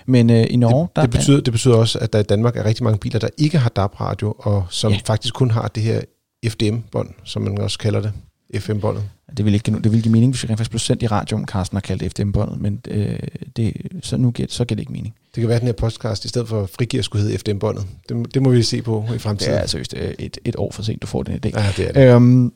Men 0.07 0.31
øh, 0.31 0.47
i 0.51 0.57
Norge... 0.57 0.87
Det, 0.87 0.97
der 0.97 1.03
det, 1.03 1.11
betyder, 1.11 1.41
det 1.41 1.53
betyder 1.53 1.77
også, 1.77 1.99
at 1.99 2.13
der 2.13 2.19
i 2.19 2.23
Danmark 2.23 2.57
er 2.57 2.65
rigtig 2.65 2.85
mange 2.85 2.99
biler, 2.99 3.19
der 3.19 3.29
ikke 3.39 3.59
har 3.59 3.69
DAB-radio, 3.69 4.35
og 4.39 4.67
som 4.71 4.93
ja. 4.93 4.99
faktisk 5.05 5.35
kun 5.35 5.51
har 5.51 5.69
det 5.69 5.83
her 5.83 6.01
FDM-bånd, 6.49 7.11
som 7.25 7.43
man 7.43 7.59
også 7.59 7.79
kalder 7.79 8.01
det. 8.01 8.13
FM-båndet. 8.55 9.03
Det 9.37 9.45
vil, 9.45 9.55
ikke, 9.55 9.73
det 9.73 9.93
vil 9.93 10.03
give 10.03 10.13
mening, 10.13 10.33
hvis 10.33 10.43
vi 10.43 10.49
rent 10.49 10.59
faktisk 10.59 10.71
blev 10.71 10.79
sendt 10.79 11.03
i 11.03 11.07
radioen, 11.07 11.47
Carsten 11.47 11.77
har 11.77 11.81
kaldt 11.81 12.13
FDM-båndet, 12.13 12.61
men 12.61 12.81
øh, 12.89 13.19
det, 13.57 13.77
så 14.03 14.17
nu 14.17 14.31
giver, 14.31 14.49
så 14.51 14.65
giver 14.65 14.77
det 14.77 14.83
ikke 14.83 14.93
mening. 14.93 15.15
Det 15.37 15.43
kan 15.43 15.49
være, 15.49 15.57
at 15.57 15.61
den 15.61 15.69
her 15.69 15.73
podcast 15.73 16.25
i 16.25 16.29
stedet 16.29 16.49
for 16.49 16.67
frigiver 16.67 17.03
skulle 17.03 17.23
hedde 17.23 17.39
FDM-båndet. 17.39 17.87
Det, 18.09 18.35
det 18.35 18.43
må 18.43 18.51
vi 18.51 18.63
se 18.63 18.83
på 18.83 19.05
i 19.15 19.19
fremtiden. 19.19 19.55
Det 19.55 19.63
er 19.63 19.67
seriøst 19.67 19.95
øh, 19.97 20.15
et, 20.19 20.39
et 20.45 20.57
år 20.57 20.73
for 20.73 20.83
sent, 20.83 21.03
du 21.03 21.07
får 21.07 21.23
den 21.23 21.35
idé. 21.35 21.61
Ja, 21.61 21.73
det 21.77 21.89
er 21.89 21.93
det. 21.93 22.15
Øhm, 22.15 22.53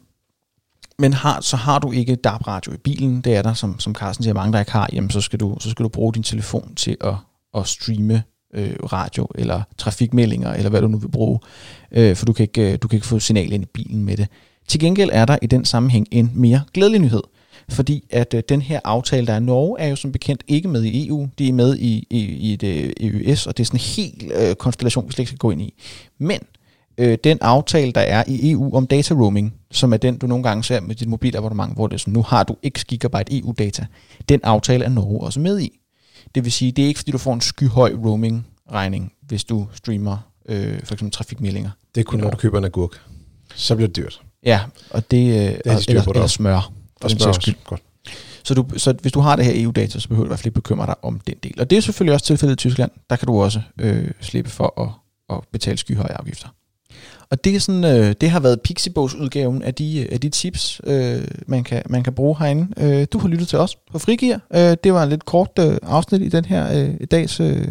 men 0.98 1.12
har, 1.12 1.40
så 1.40 1.56
har 1.56 1.78
du 1.78 1.92
ikke 1.92 2.14
DAB-radio 2.14 2.72
i 2.72 2.76
bilen, 2.76 3.20
det 3.20 3.36
er 3.36 3.42
der, 3.42 3.54
som, 3.54 3.80
som 3.80 3.94
Carsten 3.94 4.22
siger, 4.22 4.34
mange 4.34 4.52
der 4.52 4.58
ikke 4.58 4.72
har, 4.72 4.88
jamen 4.92 5.10
så 5.10 5.20
skal 5.20 5.40
du, 5.40 5.56
så 5.60 5.70
skal 5.70 5.82
du 5.84 5.88
bruge 5.88 6.14
din 6.14 6.22
telefon 6.22 6.74
til 6.74 6.96
at, 7.00 7.14
at 7.56 7.66
streame 7.66 8.22
øh, 8.54 8.74
radio 8.92 9.28
eller 9.34 9.62
trafikmeldinger, 9.78 10.52
eller 10.52 10.70
hvad 10.70 10.80
du 10.80 10.88
nu 10.88 10.98
vil 10.98 11.08
bruge, 11.08 11.38
øh, 11.92 12.16
for 12.16 12.26
du 12.26 12.32
kan, 12.32 12.42
ikke, 12.42 12.76
du 12.76 12.88
kan 12.88 12.96
ikke 12.96 13.06
få 13.06 13.18
signal 13.18 13.52
ind 13.52 13.62
i 13.62 13.66
bilen 13.66 14.04
med 14.04 14.16
det. 14.16 14.28
Til 14.68 14.80
gengæld 14.80 15.10
er 15.12 15.24
der 15.24 15.38
i 15.42 15.46
den 15.46 15.64
sammenhæng 15.64 16.06
en 16.10 16.32
mere 16.34 16.62
glædelig 16.74 17.00
nyhed, 17.00 17.22
fordi 17.70 18.04
at 18.10 18.34
øh, 18.34 18.42
den 18.48 18.62
her 18.62 18.80
aftale, 18.84 19.26
der 19.26 19.32
er 19.32 19.38
Norge, 19.38 19.80
er 19.80 19.88
jo 19.88 19.96
som 19.96 20.12
bekendt 20.12 20.42
ikke 20.48 20.68
med 20.68 20.84
i 20.84 21.08
EU. 21.08 21.28
De 21.38 21.48
er 21.48 21.52
med 21.52 21.76
i, 21.76 22.06
i, 22.10 22.20
i 22.52 22.56
det 22.56 22.92
EØS, 23.00 23.46
og 23.46 23.56
det 23.56 23.62
er 23.62 23.66
sådan 23.66 23.80
en 23.80 24.04
helt 24.20 24.32
øh, 24.32 24.54
konstellation, 24.54 25.06
vi 25.06 25.12
slet 25.12 25.18
ikke 25.18 25.28
skal 25.28 25.38
gå 25.38 25.50
ind 25.50 25.62
i. 25.62 25.74
Men 26.18 26.40
øh, 26.98 27.18
den 27.24 27.38
aftale, 27.40 27.92
der 27.92 28.00
er 28.00 28.24
i 28.26 28.50
EU 28.50 28.76
om 28.76 28.86
data 28.86 29.14
roaming, 29.14 29.54
som 29.70 29.92
er 29.92 29.96
den, 29.96 30.18
du 30.18 30.26
nogle 30.26 30.44
gange 30.44 30.64
ser 30.64 30.80
med 30.80 30.94
dit 30.94 31.08
mobilabonnement, 31.08 31.74
hvor 31.74 31.86
det 31.86 31.94
er 31.94 31.98
sådan, 31.98 32.14
nu 32.14 32.22
har 32.22 32.42
du 32.42 32.56
x 32.68 32.84
gigabyte 32.84 33.38
EU-data, 33.38 33.86
den 34.28 34.40
aftale 34.42 34.84
er 34.84 34.88
Norge 34.88 35.20
også 35.20 35.40
med 35.40 35.60
i. 35.60 35.78
Det 36.34 36.44
vil 36.44 36.52
sige, 36.52 36.72
det 36.72 36.84
er 36.84 36.88
ikke 36.88 36.98
fordi, 36.98 37.10
du 37.10 37.18
får 37.18 37.34
en 37.34 37.40
skyhøj 37.40 37.92
roaming-regning, 38.04 39.12
hvis 39.22 39.44
du 39.44 39.66
streamer 39.72 40.16
øh, 40.48 40.78
for 40.84 40.94
eksempel 40.94 41.10
trafikmeldinger. 41.10 41.70
Det 41.94 42.00
er 42.00 42.04
kun, 42.04 42.18
når 42.18 42.30
du 42.30 42.36
køber 42.36 42.58
en 42.58 42.64
agurk. 42.64 43.00
Så 43.54 43.74
bliver 43.74 43.88
det 43.88 43.96
dyrt. 43.96 44.20
Ja, 44.44 44.60
og 44.90 45.10
det, 45.10 45.16
øh, 45.16 45.32
det 45.32 45.60
er 45.64 45.76
de 45.78 45.84
eller, 45.88 46.08
eller 46.08 46.26
smør. 46.26 46.72
Og 47.04 47.10
smør 47.10 47.26
også. 47.26 47.54
Godt. 47.64 47.82
Så, 48.42 48.54
du, 48.54 48.66
så 48.76 48.94
hvis 49.02 49.12
du 49.12 49.20
har 49.20 49.36
det 49.36 49.44
her 49.44 49.52
EU-data, 49.54 49.98
så 49.98 50.08
behøver 50.08 50.24
du 50.24 50.28
i 50.28 50.30
hvert 50.30 50.38
fald 50.38 50.46
ikke 50.46 50.54
bekymre 50.54 50.86
dig 50.86 50.94
om 51.02 51.20
den 51.26 51.34
del. 51.42 51.60
Og 51.60 51.70
det 51.70 51.78
er 51.78 51.82
selvfølgelig 51.82 52.14
også 52.14 52.26
tilfældet 52.26 52.52
i 52.52 52.56
Tyskland. 52.56 52.90
Der 53.10 53.16
kan 53.16 53.26
du 53.26 53.42
også 53.42 53.60
øh, 53.80 54.10
slippe 54.20 54.50
for 54.50 54.80
at, 54.80 55.36
at 55.36 55.44
betale 55.52 55.78
skyhøje 55.78 56.12
afgifter. 56.12 56.48
Og 57.30 57.44
det, 57.44 57.56
er 57.56 57.60
sådan, 57.60 57.84
øh, 57.84 58.14
det 58.20 58.30
har 58.30 58.40
været 58.40 58.60
Pixiebogs 58.60 59.14
udgaven 59.14 59.62
af 59.62 59.74
de, 59.74 60.08
af 60.12 60.20
de 60.20 60.28
tips, 60.28 60.80
øh, 60.84 61.24
man, 61.46 61.64
kan, 61.64 61.82
man 61.88 62.02
kan 62.02 62.12
bruge 62.12 62.36
herinde. 62.38 62.68
Øh, 62.76 63.06
du 63.12 63.18
har 63.18 63.28
lyttet 63.28 63.48
til 63.48 63.58
os 63.58 63.76
på 63.92 63.98
Frigir. 63.98 64.38
Øh, 64.54 64.76
det 64.84 64.92
var 64.92 65.02
en 65.02 65.08
lidt 65.08 65.24
kort 65.24 65.50
øh, 65.58 65.78
afsnit 65.82 66.22
i 66.22 66.28
den 66.28 66.44
her 66.44 66.84
øh, 66.84 67.06
dags... 67.10 67.40
Øh, 67.40 67.68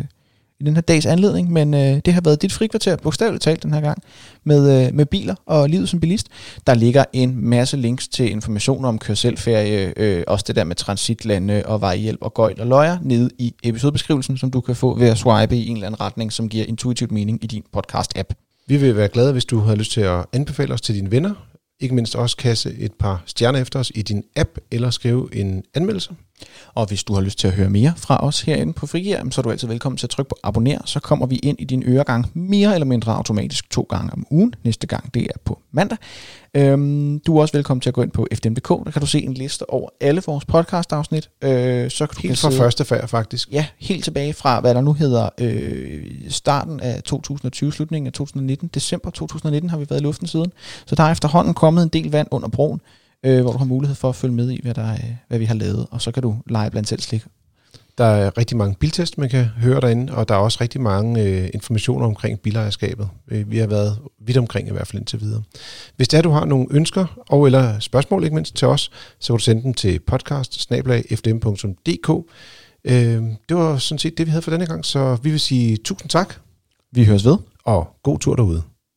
i 0.60 0.64
den 0.64 0.74
her 0.76 0.82
dags 0.82 1.06
anledning, 1.06 1.52
men 1.52 1.74
øh, 1.74 2.02
det 2.06 2.14
har 2.14 2.22
været 2.22 2.42
dit 2.42 2.54
frikvarter, 2.54 2.96
bogstaveligt 2.96 3.44
talt 3.44 3.64
den 3.64 3.74
her 3.74 3.82
gang, 3.82 4.04
med, 4.44 4.88
øh, 4.88 4.96
med 4.96 5.06
biler 5.06 5.36
og 5.46 5.70
livet 5.70 5.90
som 5.90 6.00
bilist. 6.00 6.28
Der 6.68 6.74
ligger 6.74 7.06
en 7.14 7.50
masse 7.50 7.78
links 7.78 8.08
til 8.08 8.32
information 8.32 8.86
om 8.86 9.00
kørselferie, 9.00 9.94
øh, 9.98 10.24
også 10.28 10.46
det 10.48 10.56
der 10.56 10.64
med 10.64 10.76
transitlande 10.76 11.64
og 11.66 11.82
vejhjælp 11.82 12.20
og 12.22 12.34
gøjl 12.34 12.62
og 12.62 12.68
løjer, 12.68 12.98
nede 13.02 13.30
i 13.38 13.56
episodebeskrivelsen, 13.64 14.38
som 14.38 14.52
du 14.52 14.62
kan 14.62 14.76
få 14.76 15.00
ved 15.00 15.08
at 15.08 15.18
swipe 15.18 15.58
i 15.58 15.68
en 15.68 15.76
eller 15.76 15.88
anden 15.88 16.02
retning, 16.02 16.34
som 16.34 16.50
giver 16.50 16.66
intuitivt 16.66 17.12
mening 17.12 17.44
i 17.44 17.48
din 17.48 17.64
podcast-app. 17.78 18.34
Vi 18.68 18.78
vil 18.78 18.96
være 18.96 19.08
glade, 19.08 19.32
hvis 19.32 19.46
du 19.46 19.60
har 19.60 19.76
lyst 19.76 19.92
til 19.92 20.02
at 20.02 20.26
anbefale 20.34 20.74
os 20.74 20.82
til 20.82 20.96
dine 20.96 21.12
venner. 21.12 21.34
Ikke 21.80 21.96
mindst 21.96 22.16
også 22.16 22.38
kasse 22.38 22.74
et 22.80 22.94
par 22.94 23.24
stjerner 23.26 23.60
efter 23.60 23.80
os 23.80 23.92
i 23.96 24.02
din 24.02 24.24
app, 24.36 24.50
eller 24.72 24.90
skrive 24.90 25.36
en 25.36 25.64
anmeldelse. 25.74 26.14
Og 26.74 26.86
hvis 26.86 27.04
du 27.04 27.14
har 27.14 27.22
lyst 27.22 27.40
til 27.40 27.48
at 27.48 27.54
høre 27.54 27.70
mere 27.70 27.94
fra 27.98 28.26
os 28.26 28.42
herinde 28.42 28.74
på 28.74 28.88
Frigir, 28.88 29.30
så 29.32 29.42
er 29.42 29.44
du 29.44 29.52
altid 29.52 29.68
velkommen 29.68 29.98
til 29.98 30.06
at 30.06 30.10
trykke 30.10 30.30
på 30.30 30.38
abonner, 30.44 30.80
så 30.86 31.00
kommer 31.00 31.26
vi 31.26 31.36
ind 31.36 31.60
i 31.60 31.64
din 31.64 31.84
øregang 31.86 32.32
mere 32.34 32.74
eller 32.74 32.86
mindre 32.86 33.16
automatisk 33.16 33.70
to 33.70 33.88
gange 33.90 34.14
om 34.14 34.26
ugen. 34.32 34.54
Næste 34.64 34.88
gang 34.88 35.14
det 35.14 35.24
er 35.24 35.40
på 35.46 35.60
mandag. 35.72 35.98
Øhm, 36.54 37.20
du 37.20 37.38
er 37.38 37.42
også 37.42 37.58
velkommen 37.58 37.82
til 37.82 37.90
at 37.90 37.94
gå 37.94 38.02
ind 38.02 38.12
på 38.12 38.28
fdm.dk, 38.34 38.70
der 38.70 38.92
kan 38.92 39.02
du 39.02 39.08
se 39.08 39.24
en 39.24 39.34
liste 39.34 39.70
over 39.70 39.90
alle 40.02 40.22
vores 40.26 40.46
podcast-afsnit. 40.46 41.30
Øh, 41.42 41.92
så 41.92 42.08
kan 42.08 42.16
du 42.16 42.28
Helt 42.28 42.40
fra 42.40 42.50
sidde, 42.50 42.62
første 42.62 42.86
færd 42.86 43.08
faktisk. 43.08 43.52
Ja, 43.52 43.66
helt 43.80 44.04
tilbage 44.04 44.34
fra, 44.34 44.60
hvad 44.60 44.74
der 44.74 44.82
nu 44.82 44.94
hedder 44.94 45.30
øh, 45.42 46.04
starten 46.30 46.80
af 46.80 47.04
2020, 47.04 47.72
slutningen 47.72 48.08
af 48.08 48.14
2019, 48.14 48.70
december 48.74 49.10
2019 49.10 49.70
har 49.70 49.78
vi 49.78 49.86
været 49.90 50.02
i 50.02 50.04
luften 50.04 50.28
siden. 50.28 50.52
Så 50.86 50.96
der 50.96 51.04
er 51.04 51.12
efterhånden 51.12 51.54
kommet 51.54 51.84
en 51.84 51.90
del 51.90 52.12
vand 52.12 52.28
under 52.32 52.48
broen 52.48 52.82
øh, 53.26 53.42
hvor 53.42 53.52
du 53.52 53.58
har 53.58 53.66
mulighed 53.66 53.96
for 53.96 54.10
at 54.10 54.16
følge 54.16 54.36
med 54.36 54.52
i, 54.52 54.60
hvad, 54.64 54.74
der, 54.74 54.92
er, 54.92 54.98
hvad 55.28 55.40
vi 55.40 55.46
har 55.46 55.56
lavet, 55.56 55.88
og 55.92 56.02
så 56.02 56.12
kan 56.12 56.24
du 56.24 56.36
lege 56.48 56.72
blandt 56.72 56.90
selv 56.90 57.02
slik. 57.02 57.26
Der 57.98 58.06
er 58.06 58.38
rigtig 58.38 58.58
mange 58.58 58.76
biltest, 58.80 59.18
man 59.18 59.30
kan 59.30 59.46
høre 59.46 59.82
derinde, 59.82 60.14
og 60.16 60.28
der 60.28 60.36
er 60.36 60.40
også 60.40 60.58
rigtig 60.62 60.82
mange 60.82 61.24
øh, 61.24 61.50
informationer 61.54 62.06
omkring 62.06 62.40
bilejerskabet. 62.40 63.10
Øh, 63.28 63.52
vi 63.52 63.58
har 63.58 63.68
været 63.68 63.98
vidt 64.20 64.38
omkring 64.38 64.68
i 64.68 64.72
hvert 64.72 64.88
fald 64.88 65.00
indtil 65.00 65.22
videre. 65.22 65.44
Hvis 65.96 66.08
det 66.08 66.18
er, 66.18 66.22
du 66.22 66.30
har 66.30 66.46
nogle 66.46 66.68
ønsker 66.72 67.24
og 67.30 67.46
eller 67.46 67.80
spørgsmål 67.80 68.24
ikke 68.24 68.36
mindst 68.36 68.56
til 68.56 68.68
os, 68.68 68.92
så 69.20 69.34
kan 69.34 69.38
du 69.38 69.44
sende 69.44 69.64
dem 69.64 69.74
til 69.74 70.00
podcast 70.00 70.72
øh, 72.84 73.24
Det 73.50 73.58
var 73.58 73.78
sådan 73.78 74.00
set 74.00 74.18
det, 74.18 74.26
vi 74.26 74.32
havde 74.32 74.42
for 74.42 74.52
denne 74.52 74.66
gang, 74.66 74.86
så 74.86 75.18
vi 75.24 75.30
vil 75.30 75.40
sige 75.40 75.78
tusind 75.78 76.10
tak. 76.10 76.36
Vi 76.92 77.06
høres 77.06 77.26
ved. 77.26 77.38
Og 77.66 77.88
god 78.04 78.20
tur 78.20 78.36
derude. 78.36 78.64